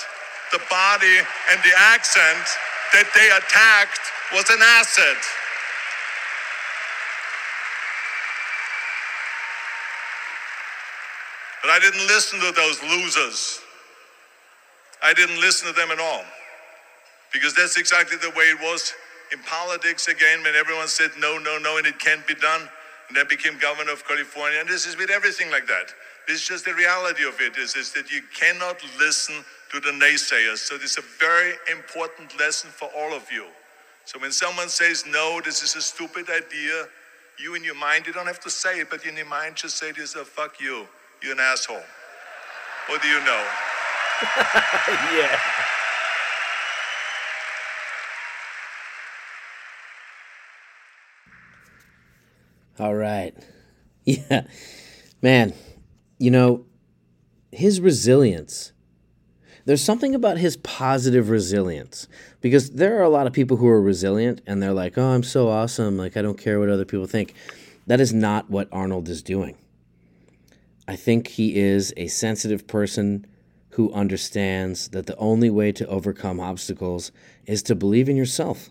The 0.53 0.61
body 0.71 1.19
and 1.51 1.61
the 1.65 1.73
accent 1.77 2.45
that 2.93 3.09
they 3.15 3.29
attacked 3.29 4.01
was 4.33 4.49
an 4.51 4.61
asset. 4.63 5.21
But 11.63 11.71
I 11.71 11.79
didn't 11.81 12.07
listen 12.07 12.41
to 12.41 12.53
those 12.53 12.83
losers. 12.83 13.61
I 15.03 15.13
didn't 15.15 15.41
listen 15.41 15.69
to 15.69 15.75
them 15.75 15.91
at 15.91 16.01
all. 16.01 16.25
Because 17.33 17.55
that's 17.55 17.77
exactly 17.77 18.17
the 18.19 18.31
way 18.31 18.45
it 18.45 18.61
was 18.61 18.93
in 19.33 19.39
politics 19.41 20.09
again 20.09 20.43
when 20.43 20.55
everyone 20.55 20.89
said 20.89 21.11
no, 21.19 21.39
no, 21.39 21.59
no, 21.59 21.77
and 21.79 21.87
it 21.87 21.99
can't 21.99 22.27
be 22.27 22.35
done. 22.35 22.69
And 23.09 23.19
I 23.19 23.25
became 23.25 23.59
governor 23.59 23.93
of 23.93 24.07
California. 24.07 24.61
And 24.61 24.69
this 24.69 24.87
is 24.87 24.97
with 24.97 25.11
everything 25.11 25.51
like 25.51 25.67
that. 25.67 25.93
This 26.27 26.43
is 26.43 26.49
just 26.49 26.65
the 26.65 26.75
reality 26.75 27.27
of 27.27 27.41
it 27.41 27.57
is, 27.57 27.75
is 27.75 27.93
that 27.93 28.11
you 28.11 28.21
cannot 28.39 28.77
listen 28.99 29.37
to 29.73 29.81
the 29.81 29.91
naysayers. 29.91 30.59
So 30.59 30.77
this 30.77 30.93
is 30.93 30.99
a 30.99 31.19
very 31.19 31.55
important 31.71 32.39
lesson 32.39 32.71
for 32.71 32.89
all 32.97 33.15
of 33.15 33.31
you. 33.33 33.47
So 34.05 34.19
when 34.19 34.33
someone 34.33 34.69
says, 34.69 35.05
no, 35.07 35.41
this 35.45 35.63
is 35.63 35.77
a 35.77 35.83
stupid 35.83 36.29
idea, 36.31 36.87
you 37.39 37.55
in 37.55 37.65
your 37.65 37.75
mind, 37.75 38.07
you 38.07 38.13
don't 38.13 38.27
have 38.27 38.41
to 38.41 38.51
say 38.51 38.81
it, 38.81 38.91
but 38.91 39.07
in 39.07 39.17
your 39.17 39.27
mind 39.27 39.57
just 39.57 39.77
say 39.77 39.93
to 39.93 40.01
yourself, 40.01 40.29
fuck 40.29 40.61
you, 40.61 40.87
you're 41.23 41.33
an 41.33 41.41
asshole. 41.41 41.83
What 42.87 43.03
do 43.03 43.09
you 43.09 43.19
know? 43.25 43.47
yeah. 45.17 45.41
All 52.79 52.95
right. 52.95 53.35
Yeah. 54.05 54.47
Man, 55.21 55.53
you 56.19 56.31
know, 56.31 56.65
his 57.53 57.79
resilience. 57.79 58.73
There's 59.67 59.85
something 59.85 60.15
about 60.15 60.39
his 60.39 60.57
positive 60.57 61.29
resilience 61.29 62.09
because 62.41 62.71
there 62.71 62.99
are 62.99 63.03
a 63.03 63.11
lot 63.11 63.27
of 63.27 63.35
people 63.35 63.59
who 63.59 63.69
are 63.69 63.83
resilient 63.83 64.41
and 64.47 64.63
they're 64.63 64.73
like, 64.73 64.97
oh, 64.97 65.09
I'm 65.09 65.25
so 65.25 65.49
awesome. 65.49 65.99
Like, 65.99 66.17
I 66.17 66.23
don't 66.23 66.39
care 66.39 66.59
what 66.59 66.71
other 66.71 66.87
people 66.87 67.07
think. 67.07 67.35
That 67.87 68.01
is 68.01 68.15
not 68.15 68.49
what 68.49 68.67
Arnold 68.73 69.11
is 69.11 69.21
doing. 69.21 69.59
I 70.89 70.97
think 70.97 71.29
he 71.29 71.57
is 71.57 71.93
a 71.99 72.07
sensitive 72.07 72.67
person 72.67 73.27
who 73.73 73.93
understands 73.93 74.89
that 74.89 75.05
the 75.05 75.17
only 75.19 75.51
way 75.51 75.71
to 75.71 75.87
overcome 75.87 76.41
obstacles 76.41 77.13
is 77.45 77.63
to 77.65 77.75
believe 77.75 78.09
in 78.09 78.17
yourself. 78.17 78.71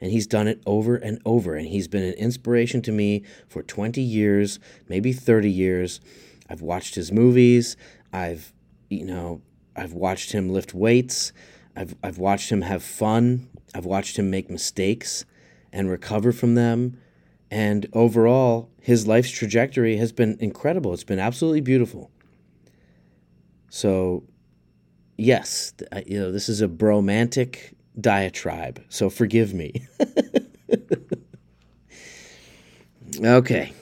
And 0.00 0.12
he's 0.12 0.28
done 0.28 0.46
it 0.46 0.62
over 0.64 0.94
and 0.94 1.20
over. 1.26 1.56
And 1.56 1.66
he's 1.66 1.88
been 1.88 2.04
an 2.04 2.14
inspiration 2.14 2.80
to 2.82 2.92
me 2.92 3.24
for 3.48 3.64
20 3.64 4.00
years, 4.00 4.60
maybe 4.88 5.12
30 5.12 5.50
years. 5.50 6.00
I've 6.48 6.62
watched 6.62 6.94
his 6.94 7.10
movies. 7.10 7.76
I've, 8.12 8.52
you 8.88 9.04
know, 9.04 9.42
I've 9.74 9.94
watched 9.94 10.30
him 10.30 10.48
lift 10.50 10.74
weights. 10.74 11.32
I've, 11.74 11.96
I've 12.04 12.18
watched 12.18 12.50
him 12.50 12.62
have 12.62 12.84
fun. 12.84 13.50
I've 13.74 13.84
watched 13.84 14.16
him 14.16 14.30
make 14.30 14.48
mistakes 14.48 15.24
and 15.72 15.90
recover 15.90 16.30
from 16.30 16.54
them. 16.54 17.00
And 17.50 17.86
overall, 17.92 18.70
his 18.80 19.06
life's 19.06 19.30
trajectory 19.30 19.96
has 19.96 20.12
been 20.12 20.36
incredible. 20.40 20.92
It's 20.92 21.04
been 21.04 21.18
absolutely 21.18 21.62
beautiful. 21.62 22.10
So, 23.70 24.24
yes, 25.16 25.72
you 26.06 26.18
know, 26.18 26.32
this 26.32 26.48
is 26.48 26.60
a 26.60 26.68
bromantic 26.68 27.74
diatribe. 28.00 28.82
So 28.88 29.10
forgive 29.10 29.54
me. 29.54 29.86
okay. 33.24 33.72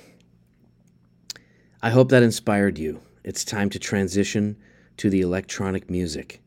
I 1.82 1.90
hope 1.90 2.10
that 2.10 2.22
inspired 2.22 2.78
you. 2.78 3.00
It's 3.24 3.44
time 3.44 3.70
to 3.70 3.78
transition 3.78 4.56
to 4.98 5.10
the 5.10 5.20
electronic 5.20 5.90
music. 5.90 6.42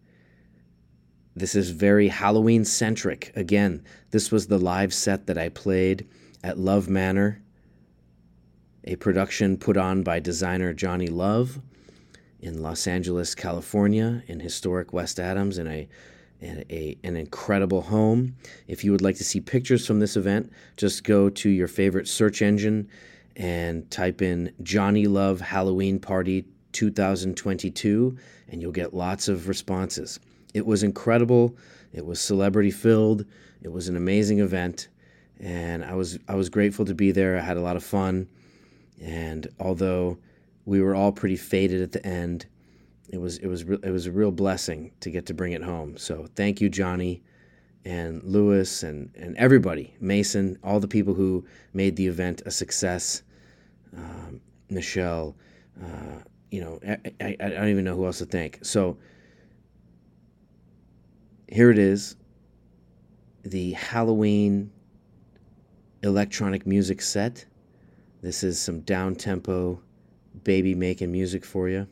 This 1.36 1.56
is 1.56 1.70
very 1.70 2.08
Halloween 2.08 2.66
centric. 2.66 3.32
Again, 3.36 3.84
this 4.12 4.32
was 4.32 4.48
the 4.48 4.58
live 4.58 4.94
set 4.94 5.28
that 5.28 5.38
I 5.38 5.50
played 5.50 6.08
at 6.44 6.58
Love 6.58 6.90
Manor, 6.90 7.42
a 8.84 8.96
production 8.96 9.58
put 9.58 9.78
on 9.78 10.04
by 10.04 10.20
designer 10.20 10.74
Johnny 10.74 11.08
Love 11.08 11.60
in 12.42 12.62
Los 12.62 12.88
Angeles, 12.88 13.36
California, 13.36 14.24
in 14.28 14.40
historic 14.40 14.94
West 14.94 15.20
Adams, 15.20 15.58
in 15.58 15.68
a, 15.68 15.88
in 16.40 16.64
a, 16.70 16.98
an 17.04 17.18
incredible 17.18 17.82
home. 17.82 18.36
If 18.68 18.84
you 18.84 18.92
would 18.92 19.02
like 19.02 19.18
to 19.18 19.24
see 19.24 19.42
pictures 19.42 19.86
from 19.86 20.00
this 20.00 20.16
event, 20.16 20.52
just 20.78 21.04
go 21.04 21.30
to 21.30 21.50
your 21.50 21.68
favorite 21.68 22.08
search 22.08 22.42
engine 22.42 22.90
and 23.36 23.90
type 23.92 24.22
in 24.22 24.54
Johnny 24.64 25.08
Love 25.08 25.42
Halloween 25.42 26.00
Party 26.00 26.46
2022, 26.72 28.18
and 28.50 28.62
you'll 28.62 28.72
get 28.72 28.94
lots 28.94 29.28
of 29.28 29.48
responses. 29.48 30.20
It 30.54 30.66
was 30.66 30.84
incredible. 30.84 31.56
It 31.94 32.06
was 32.06 32.20
celebrity 32.20 32.72
filled. 32.72 33.26
It 33.62 33.72
was 33.72 33.88
an 33.88 33.98
amazing 33.98 34.40
event, 34.40 34.88
and 35.40 35.84
I 35.86 35.96
was 35.96 36.20
I 36.28 36.36
was 36.36 36.50
grateful 36.50 36.86
to 36.86 36.94
be 36.94 37.12
there. 37.12 37.38
I 37.38 37.42
had 37.42 37.58
a 37.58 37.62
lot 37.62 37.76
of 37.76 37.84
fun, 37.84 38.28
and 39.02 39.48
although 39.60 40.18
we 40.66 40.82
were 40.82 40.96
all 40.96 41.12
pretty 41.12 41.38
faded 41.38 41.82
at 41.82 41.92
the 41.92 42.06
end, 42.06 42.46
it 43.10 43.18
was 43.20 43.38
it 43.38 43.48
was 43.48 43.62
it 43.62 43.92
was 43.92 44.06
a 44.06 44.12
real 44.12 44.32
blessing 44.32 44.92
to 45.00 45.10
get 45.10 45.26
to 45.28 45.34
bring 45.34 45.54
it 45.54 45.64
home. 45.64 45.98
So 45.98 46.28
thank 46.36 46.62
you, 46.62 46.70
Johnny, 46.70 47.24
and 47.86 48.22
Lewis, 48.24 48.84
and 48.84 49.12
and 49.16 49.36
everybody, 49.38 49.96
Mason, 50.00 50.58
all 50.64 50.80
the 50.80 50.88
people 50.88 51.14
who 51.14 51.46
made 51.74 51.96
the 51.96 52.08
event 52.08 52.42
a 52.46 52.52
success. 52.52 53.24
Um, 53.96 54.42
Michelle, 54.70 55.36
uh, 55.82 56.22
you 56.52 56.62
know, 56.62 56.80
I, 56.88 56.98
I, 57.22 57.38
I 57.40 57.50
don't 57.50 57.70
even 57.70 57.84
know 57.84 57.96
who 57.96 58.06
else 58.06 58.20
to 58.20 58.26
thank. 58.26 58.60
So 58.62 58.98
here 61.48 61.72
it 61.72 61.80
is 61.80 62.16
the 63.44 63.72
Halloween 63.72 64.72
electronic 66.04 66.66
music 66.66 67.02
set. 67.02 67.46
This 68.22 68.44
is 68.44 68.60
some 68.60 68.82
down 68.82 69.16
tempo 69.16 69.82
baby 70.44 70.76
making 70.76 71.12
music 71.12 71.44
for 71.44 71.70
you. 71.70 71.88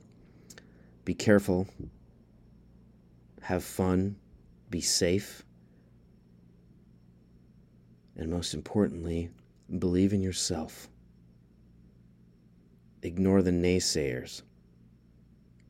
Be 1.05 1.13
careful. 1.13 1.67
Have 3.41 3.63
fun. 3.63 4.15
Be 4.69 4.81
safe. 4.81 5.43
And 8.15 8.29
most 8.29 8.53
importantly, 8.53 9.29
believe 9.79 10.13
in 10.13 10.21
yourself. 10.21 10.89
Ignore 13.03 13.41
the 13.43 13.51
naysayers. 13.51 14.41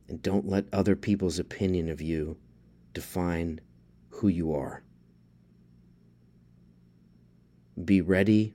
And 0.08 0.22
don't 0.22 0.48
let 0.48 0.66
other 0.72 0.96
people's 0.96 1.40
opinion 1.40 1.90
of 1.90 2.02
you 2.02 2.38
define 2.94 3.60
who 4.10 4.30
you 4.30 4.54
are. 4.54 4.82
Be 7.84 8.02
ready 8.02 8.54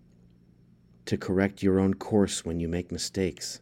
to 1.07 1.17
correct 1.17 1.63
your 1.63 1.79
own 1.79 1.95
course 1.95 2.45
when 2.45 2.61
you 2.61 2.69
make 2.69 2.93
mistakes. 2.93 3.61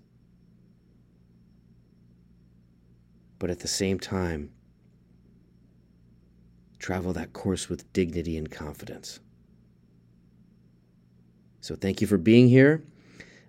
But 3.38 3.50
at 3.50 3.60
the 3.60 3.68
same 3.68 3.98
time, 3.98 4.50
travel 6.78 7.12
that 7.14 7.32
course 7.32 7.68
with 7.68 7.90
dignity 7.92 8.36
and 8.36 8.50
confidence. 8.50 9.20
So, 11.60 11.74
thank 11.74 12.00
you 12.00 12.06
for 12.06 12.18
being 12.18 12.48
here. 12.48 12.82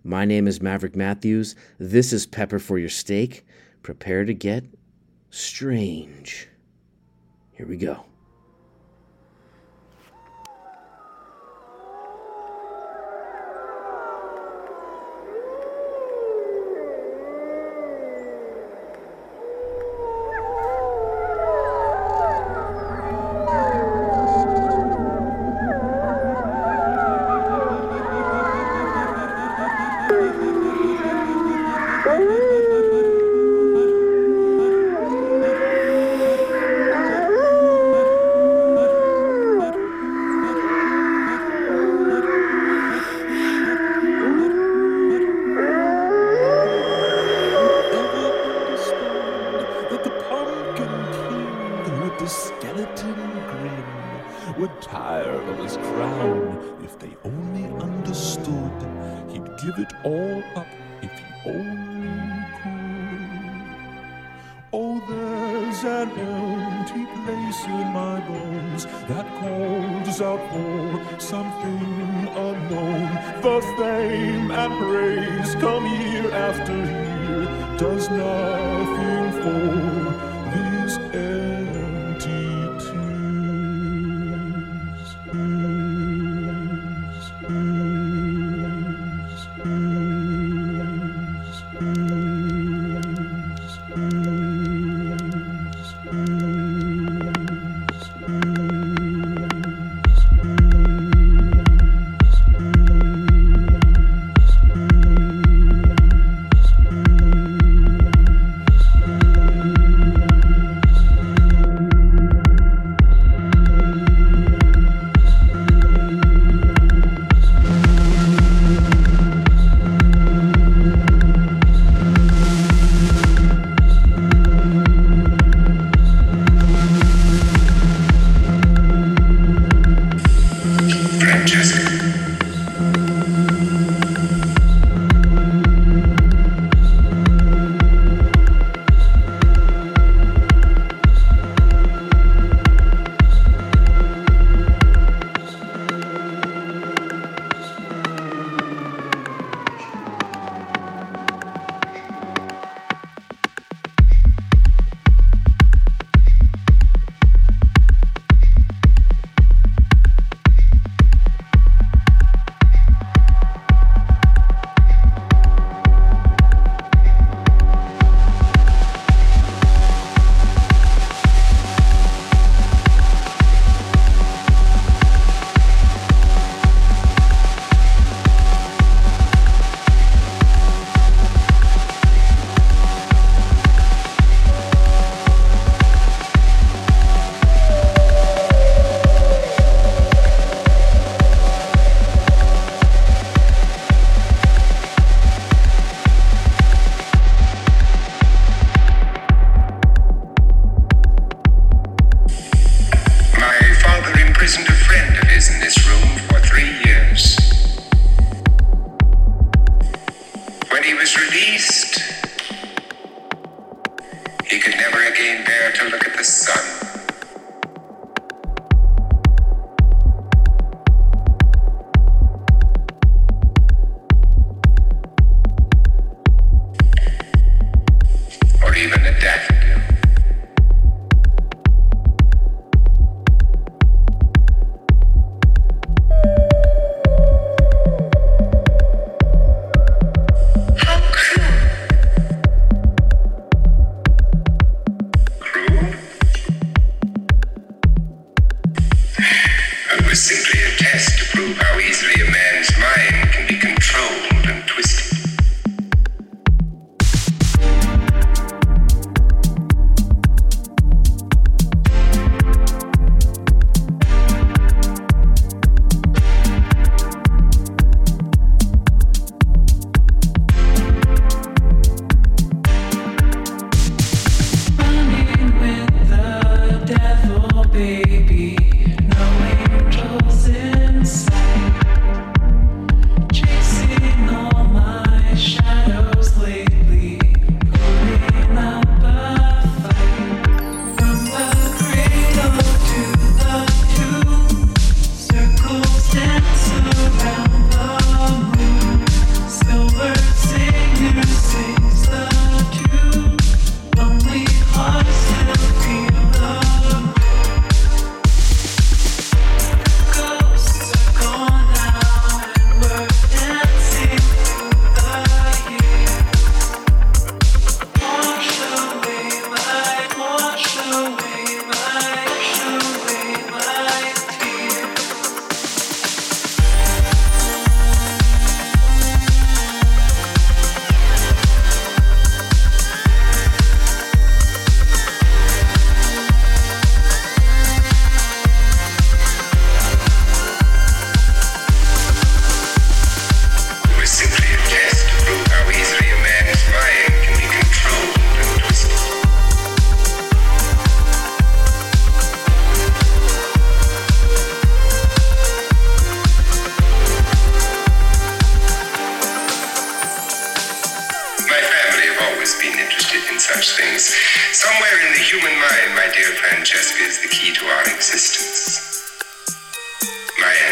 My 0.04 0.26
name 0.26 0.48
is 0.48 0.62
Maverick 0.62 0.96
Matthews. 0.96 1.56
This 1.80 2.12
is 2.12 2.26
Pepper 2.26 2.60
for 2.60 2.78
Your 2.78 2.90
Steak. 2.90 3.46
Prepare 3.84 4.26
to 4.26 4.34
get 4.34 4.66
strange. 5.30 6.48
Here 7.54 7.68
we 7.68 7.78
go. 7.78 8.06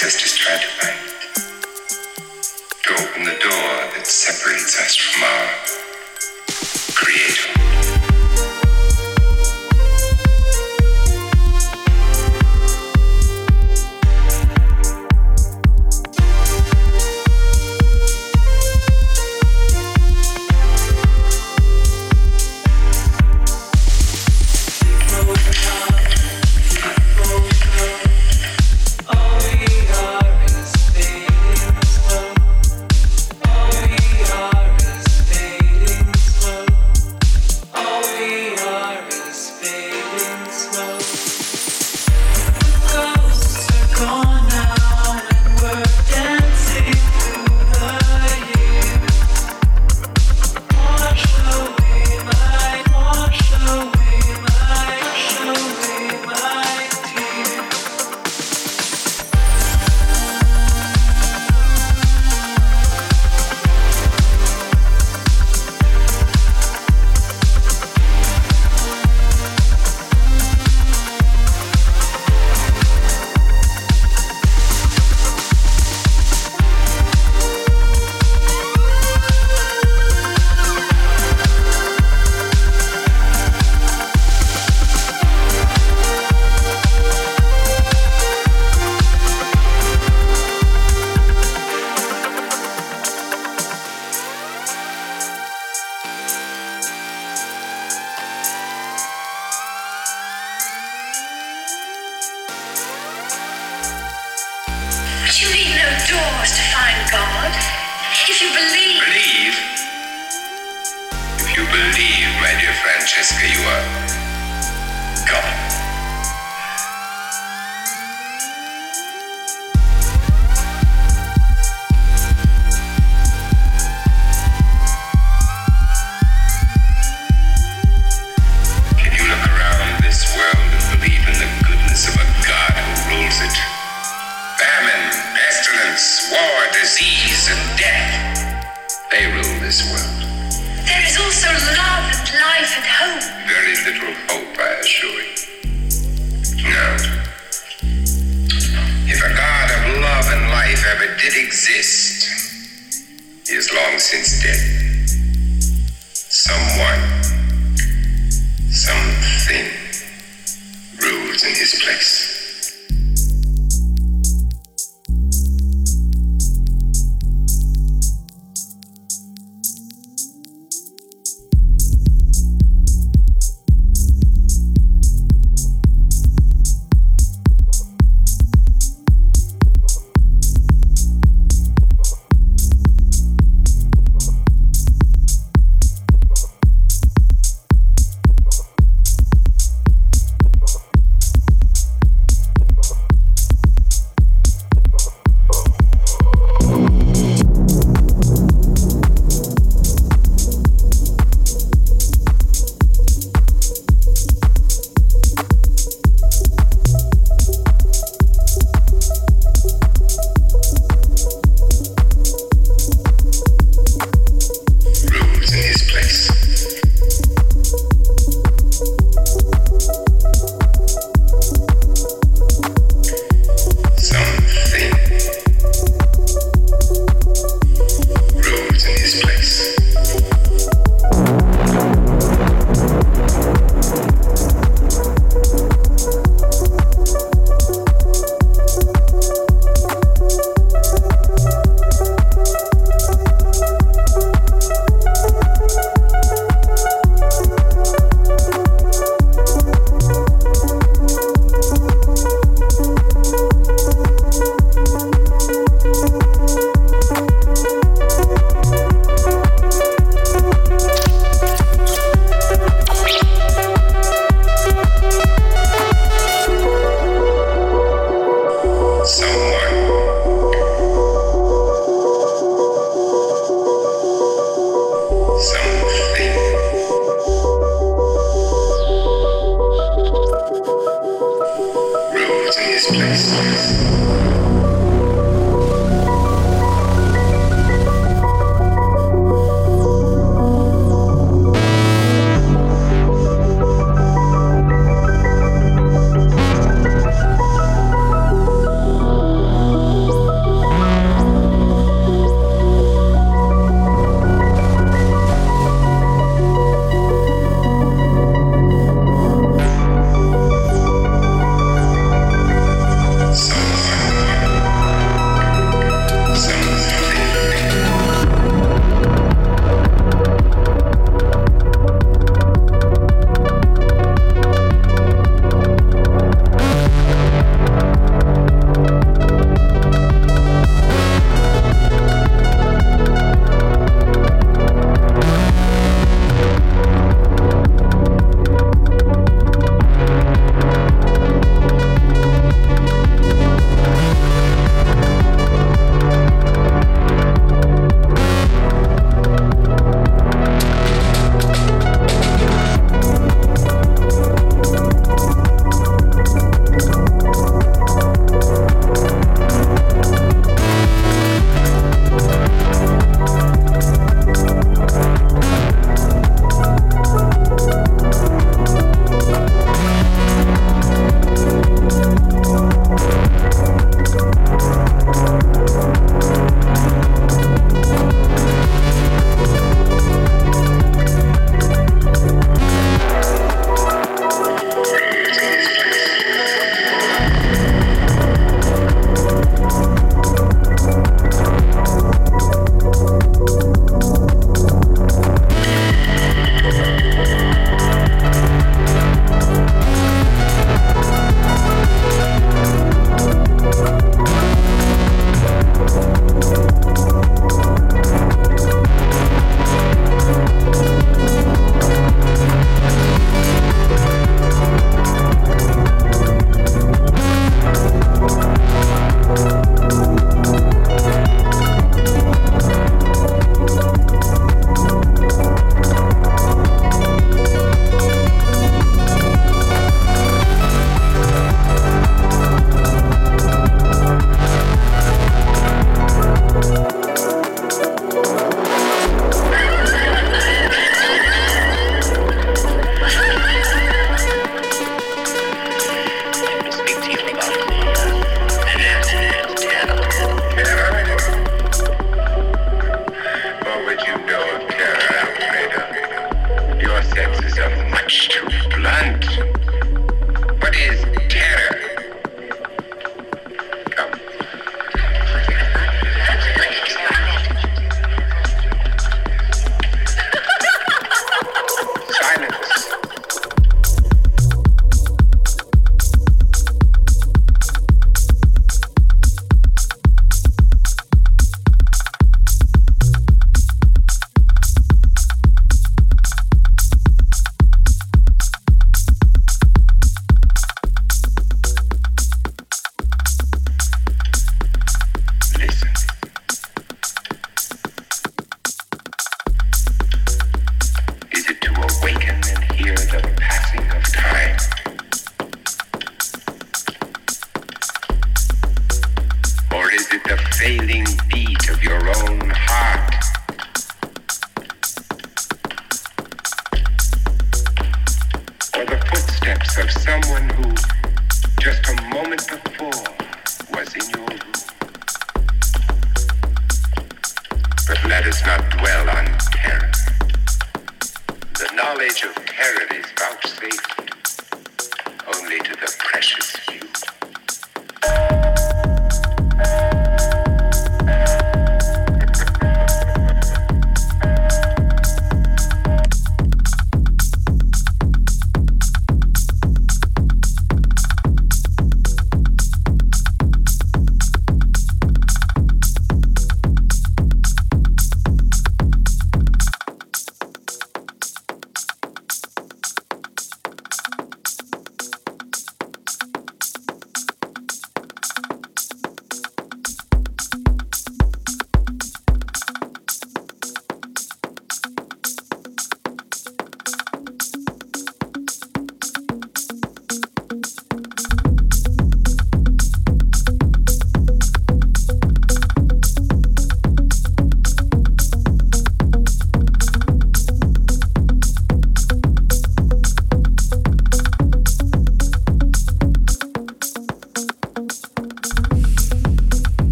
To 0.00 0.06
find. 0.06 0.80
To 0.80 0.89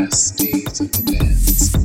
last 0.00 0.36
days 0.36 0.80
of 0.80 0.92
the 0.92 1.12
dance. 1.12 1.75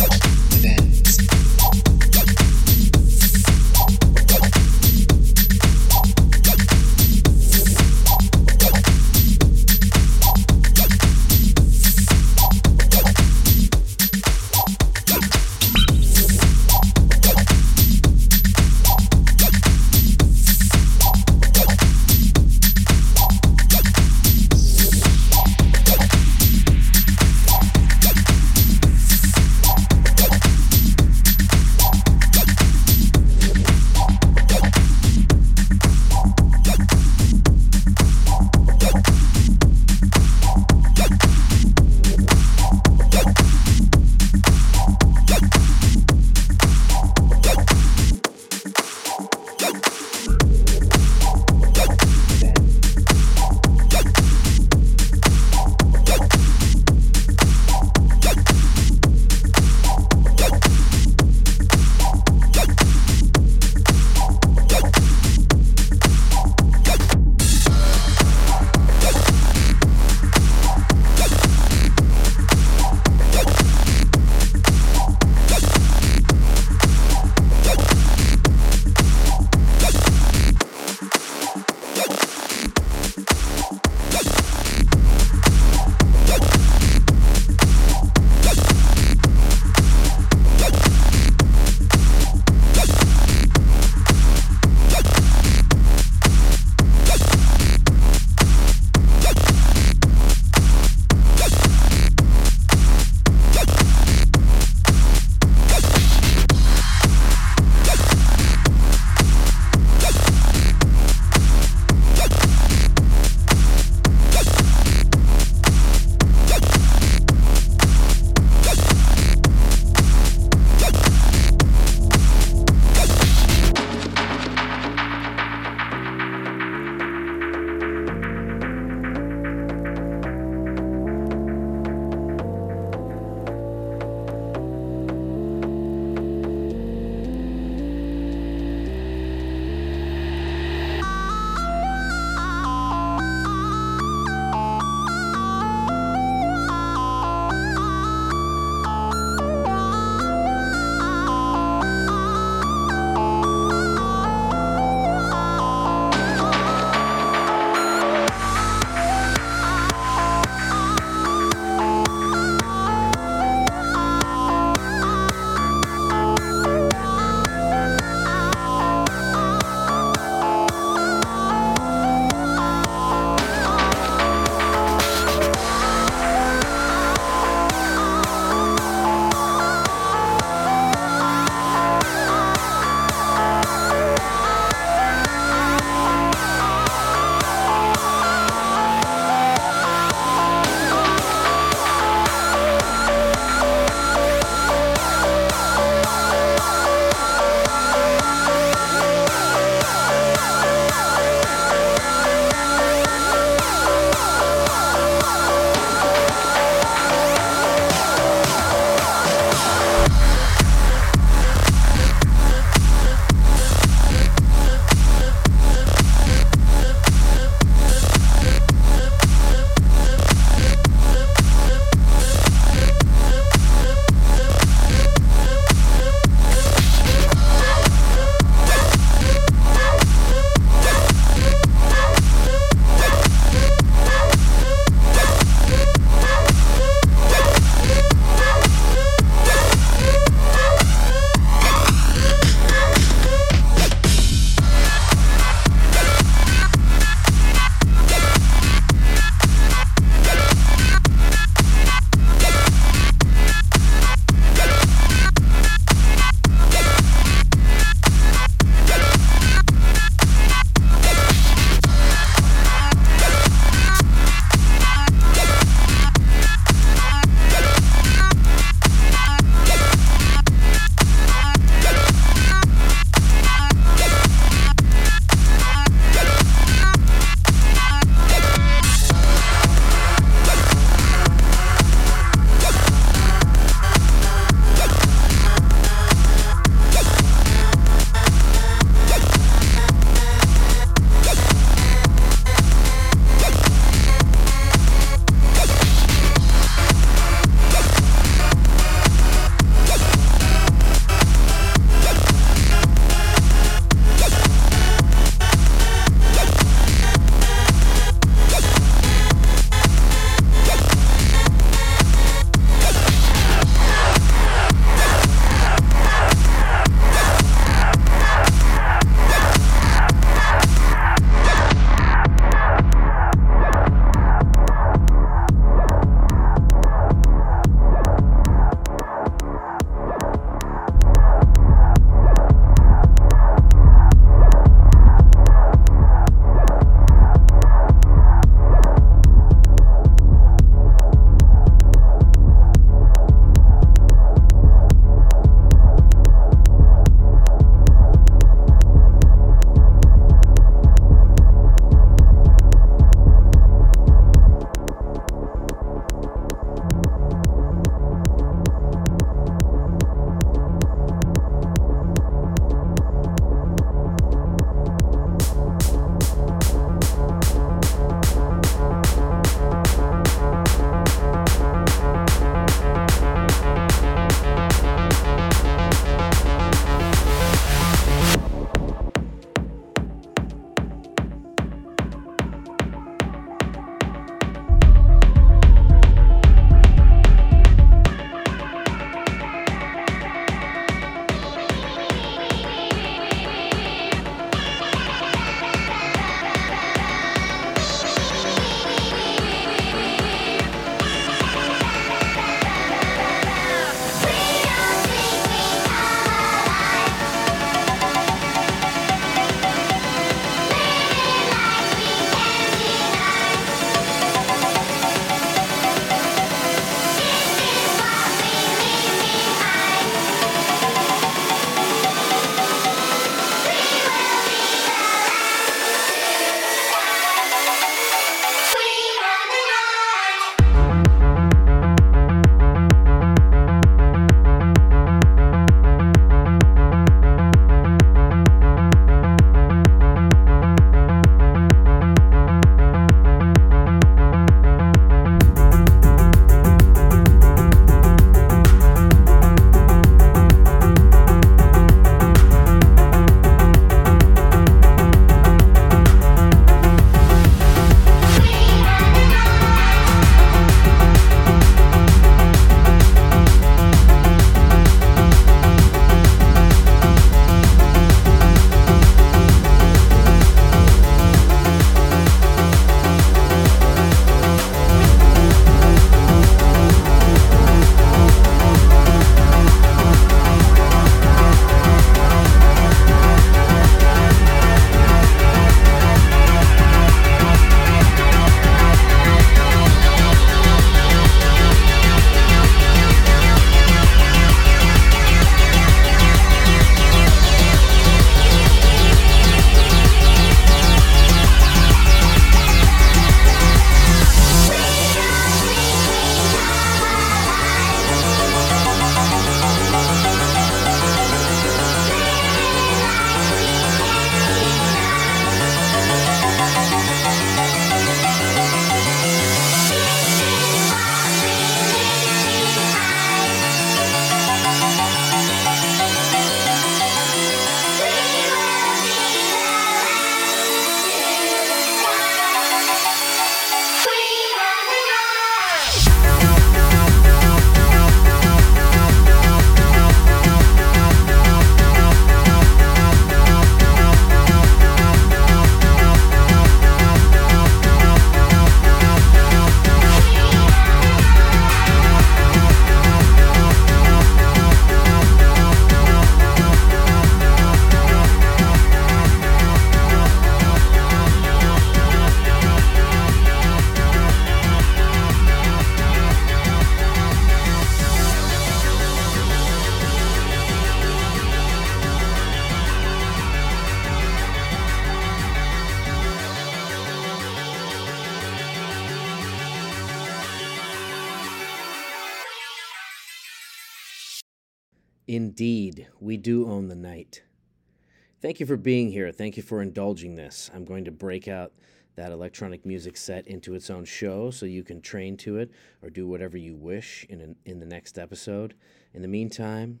Thank 588.50 588.58
you 588.58 588.66
for 588.66 588.76
being 588.76 589.12
here. 589.12 589.30
Thank 589.30 589.56
you 589.56 589.62
for 589.62 589.80
indulging 589.80 590.34
this. 590.34 590.72
I'm 590.74 590.84
going 590.84 591.04
to 591.04 591.12
break 591.12 591.46
out 591.46 591.70
that 592.16 592.32
electronic 592.32 592.84
music 592.84 593.16
set 593.16 593.46
into 593.46 593.76
its 593.76 593.90
own 593.90 594.04
show 594.04 594.50
so 594.50 594.66
you 594.66 594.82
can 594.82 595.00
train 595.00 595.36
to 595.36 595.58
it 595.58 595.70
or 596.02 596.10
do 596.10 596.26
whatever 596.26 596.56
you 596.56 596.74
wish 596.74 597.24
in, 597.28 597.40
an, 597.40 597.54
in 597.64 597.78
the 597.78 597.86
next 597.86 598.18
episode. 598.18 598.74
In 599.14 599.22
the 599.22 599.28
meantime, 599.28 600.00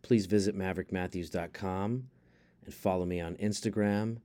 please 0.00 0.24
visit 0.24 0.56
maverickmatthews.com 0.56 2.08
and 2.64 2.74
follow 2.74 3.04
me 3.04 3.20
on 3.20 3.36
Instagram 3.36 4.20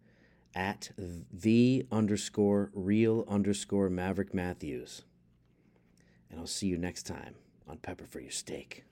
at 0.55 0.91
the 0.97 1.86
underscore 1.91 2.72
real 2.74 3.26
underscore 3.28 3.89
Maverick 3.89 4.34
Matthews. 4.34 5.03
And 6.32 6.39
I'll 6.39 6.47
see 6.47 6.68
you 6.68 6.78
next 6.78 7.03
time 7.03 7.36
on 7.68 7.80
Pepper 7.80 8.05
for 8.05 8.22
Your 8.22 8.32
Steak. 8.32 8.86